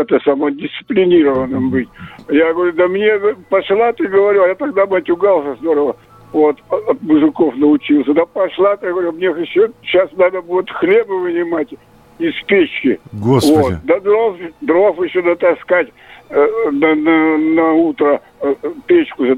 это 0.00 0.18
самодисциплинированным 0.24 1.70
быть. 1.70 1.88
Я 2.30 2.52
говорю, 2.52 2.72
да 2.72 2.88
мне 2.88 3.12
пошла 3.48 3.92
ты, 3.92 4.08
говорю, 4.08 4.42
а 4.42 4.48
я 4.48 4.54
тогда 4.56 4.86
матюгался 4.86 5.54
здорово. 5.60 5.94
Вот, 6.32 6.58
от 6.68 6.88
от 6.88 7.02
мужиков 7.02 7.56
научился. 7.56 8.12
Да 8.12 8.26
пошла 8.26 8.76
ты, 8.76 8.88
говорю, 8.88 9.12
мне 9.12 9.26
еще 9.26 9.70
сейчас 9.82 10.10
надо 10.16 10.42
будет 10.42 10.70
хлеба 10.70 11.12
вынимать 11.12 11.72
из 12.18 12.34
печки. 12.46 13.00
Господи. 13.12 13.56
Вот. 13.56 13.74
Да 13.84 14.00
дров, 14.00 14.36
дров 14.60 15.02
еще 15.02 15.22
натаскать 15.22 15.88
э, 16.28 16.46
на, 16.72 16.94
на, 16.94 17.38
на 17.38 17.72
утро 17.72 18.20
э, 18.40 18.54
печку 18.86 19.24
э, 19.24 19.36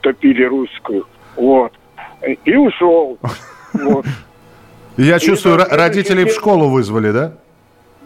топили 0.00 0.44
русскую. 0.44 1.06
Вот. 1.36 1.72
И 2.44 2.56
ушел. 2.56 3.18
Вот. 3.74 4.06
Я 4.96 5.18
чувствую, 5.18 5.58
родителей 5.58 6.24
в 6.24 6.30
школу 6.32 6.70
вызвали, 6.70 7.10
да? 7.10 7.34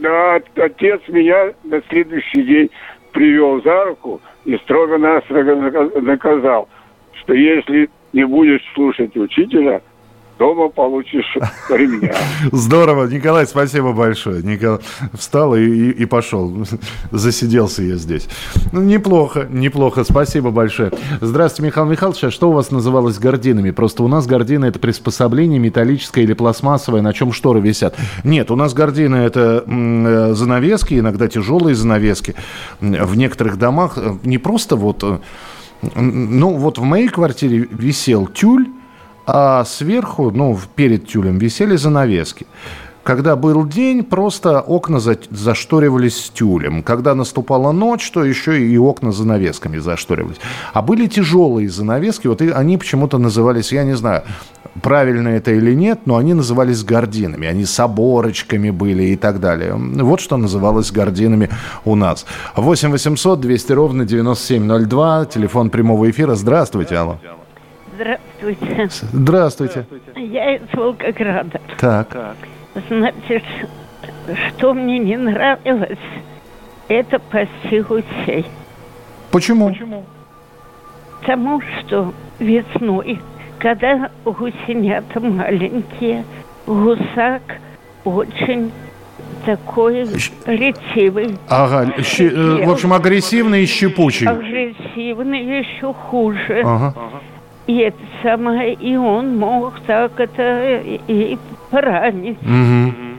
Да, 0.00 0.34
от- 0.34 0.58
отец 0.58 1.00
меня 1.06 1.52
на 1.62 1.80
следующий 1.88 2.42
день 2.42 2.70
привел 3.12 3.62
за 3.62 3.84
руку 3.84 4.20
и 4.44 4.56
строго-настрого 4.56 5.54
нака- 5.54 6.00
наказал, 6.00 6.68
что 7.12 7.34
если 7.34 7.88
не 8.12 8.26
будешь 8.26 8.62
слушать 8.74 9.16
учителя, 9.16 9.82
дома 10.40 10.70
получишь 10.70 11.36
ремня. 11.68 12.14
Здорово, 12.50 13.06
Николай, 13.06 13.46
спасибо 13.46 13.92
большое. 13.92 14.42
Николай 14.42 14.80
встал 15.12 15.54
и, 15.54 15.60
и, 15.60 15.90
и 15.90 16.06
пошел. 16.06 16.66
Засиделся 17.10 17.82
я 17.82 17.96
здесь. 17.96 18.26
Ну, 18.72 18.80
неплохо, 18.80 19.46
неплохо. 19.50 20.02
Спасибо 20.02 20.50
большое. 20.50 20.92
Здравствуйте, 21.20 21.68
Михаил 21.68 21.86
Михайлович. 21.86 22.24
А 22.24 22.30
что 22.30 22.48
у 22.48 22.52
вас 22.52 22.70
называлось 22.70 23.18
гординами? 23.18 23.70
Просто 23.70 24.02
у 24.02 24.08
нас 24.08 24.26
гордина 24.26 24.64
это 24.64 24.78
приспособление 24.78 25.60
металлическое 25.60 26.24
или 26.24 26.32
пластмассовое, 26.32 27.02
на 27.02 27.12
чем 27.12 27.32
шторы 27.32 27.60
висят. 27.60 27.94
Нет, 28.24 28.50
у 28.50 28.56
нас 28.56 28.72
гордина 28.72 29.16
это 29.16 29.62
э, 29.66 30.32
занавески, 30.32 30.94
иногда 30.98 31.28
тяжелые 31.28 31.74
занавески. 31.74 32.34
В 32.80 33.14
некоторых 33.14 33.58
домах 33.58 33.98
э, 33.98 34.14
не 34.24 34.38
просто 34.38 34.76
вот... 34.76 35.04
Ну, 35.94 36.56
вот 36.56 36.78
в 36.78 36.82
моей 36.82 37.08
квартире 37.08 37.68
висел 37.70 38.26
тюль, 38.26 38.68
а 39.26 39.64
сверху, 39.64 40.30
ну, 40.30 40.58
перед 40.74 41.06
тюлем 41.06 41.38
висели 41.38 41.76
занавески. 41.76 42.46
Когда 43.02 43.34
был 43.34 43.66
день, 43.66 44.04
просто 44.04 44.60
окна 44.60 45.00
за- 45.00 45.18
зашторивались 45.30 46.30
тюлем. 46.34 46.82
Когда 46.82 47.14
наступала 47.14 47.72
ночь, 47.72 48.10
то 48.10 48.22
еще 48.24 48.62
и 48.62 48.76
окна 48.76 49.10
занавесками 49.10 49.78
зашторивались. 49.78 50.36
А 50.74 50.82
были 50.82 51.06
тяжелые 51.06 51.70
занавески, 51.70 52.26
вот 52.26 52.42
и 52.42 52.50
они 52.50 52.76
почему-то 52.76 53.16
назывались, 53.18 53.72
я 53.72 53.84
не 53.84 53.96
знаю, 53.96 54.22
правильно 54.82 55.28
это 55.28 55.52
или 55.52 55.74
нет, 55.74 56.00
но 56.06 56.16
они 56.16 56.34
назывались 56.34 56.84
гардинами. 56.84 57.46
Они 57.46 57.64
с 57.64 57.80
оборочками 57.80 58.70
были 58.70 59.04
и 59.04 59.16
так 59.16 59.40
далее. 59.40 59.74
Вот 59.74 60.20
что 60.20 60.36
называлось 60.36 60.90
гардинами 60.92 61.48
у 61.84 61.94
нас. 61.96 62.26
8 62.56 62.90
800 62.90 63.40
200 63.40 63.72
ровно 63.72 64.04
9702, 64.04 65.26
телефон 65.26 65.70
прямого 65.70 66.10
эфира. 66.10 66.34
Здравствуйте, 66.34 66.96
алло. 66.96 67.18
Здравствуйте. 67.94 68.90
Здравствуйте. 69.12 69.86
Я 70.16 70.56
из 70.56 70.62
Волгограда. 70.72 71.60
Так. 71.78 72.36
Значит, 72.88 73.42
что 74.48 74.74
мне 74.74 74.98
не 74.98 75.16
нравилось, 75.16 75.98
это 76.88 77.18
пасти 77.18 77.80
гусей. 77.80 78.46
Почему? 79.30 79.74
Потому 81.20 81.60
что 81.60 82.14
весной, 82.38 83.20
когда 83.60 84.10
гусенята 84.24 85.20
маленькие, 85.20 86.24
гусак 86.66 87.42
очень 88.04 88.70
такой 89.44 90.06
ретивый. 90.46 91.36
Ага, 91.48 91.92
щи- 92.02 92.30
э, 92.32 92.66
в 92.66 92.70
общем, 92.70 92.92
агрессивный 92.92 93.62
и 93.62 93.66
щепучий. 93.66 94.26
Агрессивный 94.26 95.60
еще 95.60 95.92
хуже. 95.92 96.62
Ага. 96.64 96.94
И 97.66 97.76
это 97.78 97.98
самое, 98.22 98.74
и 98.74 98.96
он 98.96 99.38
мог 99.38 99.78
так 99.86 100.18
это 100.18 100.80
и, 101.08 101.38
поранить. 101.70 102.38
Мгм. 102.42 103.09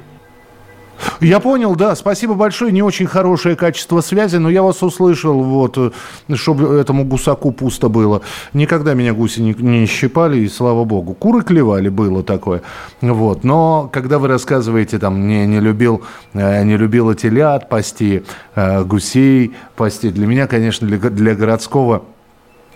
Я 1.22 1.40
понял, 1.40 1.76
да, 1.76 1.96
спасибо 1.96 2.34
большое, 2.34 2.72
не 2.72 2.82
очень 2.82 3.06
хорошее 3.06 3.56
качество 3.56 4.02
связи, 4.02 4.38
но 4.38 4.50
я 4.50 4.64
вас 4.64 4.82
услышал, 4.82 5.44
вот, 5.44 5.78
э, 5.78 5.92
чтобы 6.34 6.80
этому 6.80 7.06
гусаку 7.06 7.52
пусто 7.52 7.90
было. 7.90 8.24
Никогда 8.54 8.96
меня 8.96 9.14
гуси 9.14 9.40
не, 9.40 9.54
не 9.54 9.86
щипали, 9.86 10.40
и 10.40 10.50
слава 10.50 10.84
богу. 10.84 11.14
Куры 11.14 11.44
клевали, 11.44 11.90
было 11.90 12.24
такое, 12.24 12.64
вот. 13.02 13.44
Но 13.44 13.88
когда 13.94 14.18
вы 14.18 14.30
рассказываете, 14.30 14.98
там, 14.98 15.28
не, 15.28 15.46
не 15.46 15.60
любил, 15.60 16.02
э, 16.34 16.64
не 16.64 16.76
любила 16.76 17.14
телят 17.14 17.70
пасти, 17.70 18.24
э, 18.56 18.84
гусей 18.84 19.54
пасти, 19.76 20.10
для 20.10 20.26
меня, 20.26 20.48
конечно, 20.48 20.88
для, 20.88 20.98
для 20.98 21.36
городского 21.36 22.02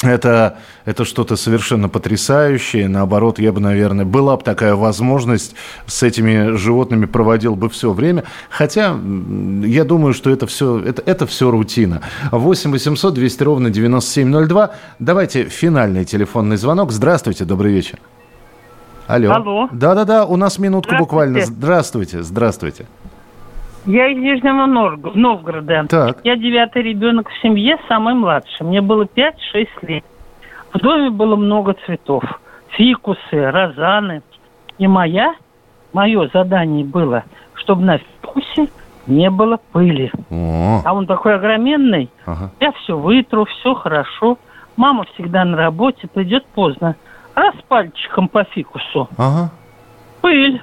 это, 0.08 0.58
это 0.86 1.06
что-то 1.06 1.36
совершенно 1.36 1.90
потрясающее. 1.90 2.88
Наоборот, 2.88 3.40
я 3.40 3.52
бы, 3.52 3.60
наверное, 3.60 4.06
была 4.06 4.38
бы 4.38 4.44
такая 4.44 4.76
возможность, 4.76 5.56
с 5.86 6.04
этими 6.04 6.56
животными 6.56 7.06
проводил 7.06 7.56
бы 7.56 7.70
все 7.70 7.92
время. 7.92 8.24
Хотя, 8.50 8.98
я 9.64 9.84
думаю, 9.84 10.14
что 10.14 10.30
это 10.30 10.48
все, 10.48 10.80
это, 10.80 11.02
это 11.06 11.26
все 11.28 11.52
рутина. 11.52 12.02
8 12.32 12.72
800 12.72 13.14
200 13.14 13.44
ровно 13.44 13.70
9702. 13.70 14.72
Давайте 15.00 15.46
финальный 15.46 16.06
телефонный 16.06 16.58
звонок. 16.58 16.92
Здравствуйте, 16.92 17.46
добрый 17.46 17.72
вечер. 17.72 18.00
Алло. 19.08 19.32
Алло. 19.32 19.70
Да-да-да, 19.72 20.26
у 20.26 20.36
нас 20.36 20.58
минутку 20.58 20.90
Здравствуйте. 20.90 21.04
буквально. 21.04 21.46
Здравствуйте, 21.46 22.24
здравствуйте. 22.24 22.86
Я 23.86 24.08
из 24.08 24.18
Нижнего 24.18 24.66
Новгорода. 24.66 25.86
Так. 25.88 26.20
Я 26.24 26.36
девятый 26.36 26.82
ребенок 26.82 27.30
в 27.30 27.42
семье, 27.42 27.78
самый 27.88 28.14
младший. 28.16 28.66
Мне 28.66 28.82
было 28.82 29.04
5-6 29.04 29.68
лет. 29.84 30.04
В 30.74 30.80
доме 30.80 31.10
было 31.10 31.36
много 31.36 31.76
цветов. 31.86 32.24
Фикусы, 32.70 33.20
розаны. 33.52 34.22
И 34.78 34.88
моя, 34.88 35.36
мое 35.94 36.28
задание 36.34 36.84
было, 36.84 37.24
чтобы 37.54 37.84
на 37.84 37.98
фикусе 38.00 38.68
не 39.08 39.30
было 39.30 39.58
пыли. 39.72 40.12
О, 40.32 40.82
А 40.84 40.94
он 40.94 41.06
такой 41.06 41.36
огроменный. 41.36 42.10
ага. 42.26 42.52
Я 42.60 42.72
все 42.74 42.98
вытру, 42.98 43.46
все 43.46 43.74
хорошо. 43.76 44.38
Мама 44.76 45.06
всегда 45.14 45.46
на 45.46 45.56
работе, 45.56 46.08
придет 46.08 46.46
поздно. 46.48 46.96
Раз 47.36 47.54
пальчиком 47.68 48.28
по 48.28 48.44
фикусу. 48.46 49.08
Ага. 49.18 49.52
Пыль. 50.22 50.62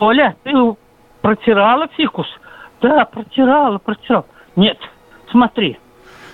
Оля, 0.00 0.34
ты 0.42 0.52
протирала 1.20 1.88
фикус? 1.96 2.26
Да, 2.80 3.04
протирала, 3.04 3.78
протирала. 3.78 4.26
Нет, 4.56 4.78
смотри, 5.30 5.78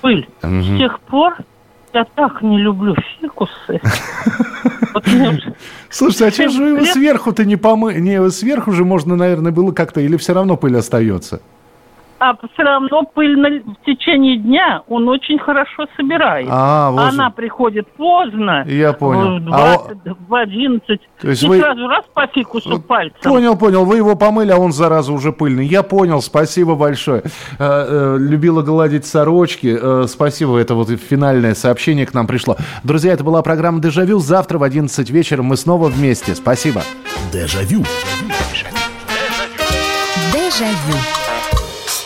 пыль. 0.01 0.29
Мгм. 0.43 0.63
С 0.63 0.79
тех 0.79 1.01
пор 1.01 1.37
я 1.93 2.05
так 2.05 2.43
не 2.43 2.59
люблю 2.59 2.95
фикусы. 3.21 3.81
Слушайте, 5.91 6.27
а 6.27 6.31
что 6.31 6.49
же 6.49 6.63
вы 6.63 6.69
его 6.71 6.85
сверху-то 6.85 7.45
не 7.45 7.57
помы... 7.57 7.95
Не, 7.95 8.31
сверху 8.31 8.73
же 8.73 8.85
можно, 8.85 9.17
наверное, 9.17 9.53
было 9.53 9.73
как-то, 9.73 10.01
или 10.01 10.17
все 10.17 10.35
равно 10.35 10.57
пыль 10.57 10.77
остается? 10.77 11.41
А 12.31 12.37
все 12.53 12.63
равно 12.63 13.03
пыль 13.15 13.37
на- 13.39 13.49
в 13.73 13.85
течение 13.85 14.37
дня 14.39 14.83
он 14.89 15.09
очень 15.09 15.39
хорошо 15.39 15.87
собирает. 15.97 16.49
А, 16.51 16.91
вот 16.91 17.01
Она 17.01 17.27
же. 17.29 17.33
приходит 17.35 17.87
поздно. 17.97 18.65
Я 18.67 18.93
понял. 18.93 19.41
В 19.41 19.55
А 19.55 19.77
20, 19.79 19.99
в 20.29 20.35
11. 20.35 21.01
То 21.21 21.29
есть 21.31 21.43
и 21.43 21.49
вы- 21.49 21.59
сразу 21.61 21.87
раз 21.87 22.05
по 22.15 22.27
фикусу 22.27 22.81
пальцем. 22.81 23.19
Понял, 23.23 23.57
понял. 23.57 23.85
Вы 23.85 23.97
его 23.99 24.17
помыли, 24.17 24.51
а 24.51 24.57
он, 24.59 24.73
зараза, 24.73 25.13
уже 25.13 25.33
пыльный. 25.33 25.67
Я 25.67 25.83
понял, 25.83 26.23
спасибо 26.23 26.75
большое. 26.75 27.23
Э, 27.23 27.25
э, 27.59 28.17
любила 28.19 28.63
гладить 28.63 29.07
сорочки. 29.07 29.77
Э, 29.81 30.07
спасибо, 30.09 30.59
это 30.59 30.75
вот 30.75 30.89
финальное 30.91 31.55
сообщение 31.55 32.07
к 32.07 32.15
нам 32.15 32.27
пришло. 32.27 32.57
Друзья, 32.83 33.13
это 33.13 33.25
была 33.25 33.43
программа 33.43 33.81
«Дежавю». 33.81 34.19
Завтра 34.19 34.59
в 34.59 34.63
11 34.63 35.11
вечера 35.11 35.43
мы 35.43 35.57
снова 35.57 35.89
вместе. 35.89 36.35
Спасибо. 36.35 36.83
Дежавю. 37.33 37.85
Дежавю. 40.33 41.24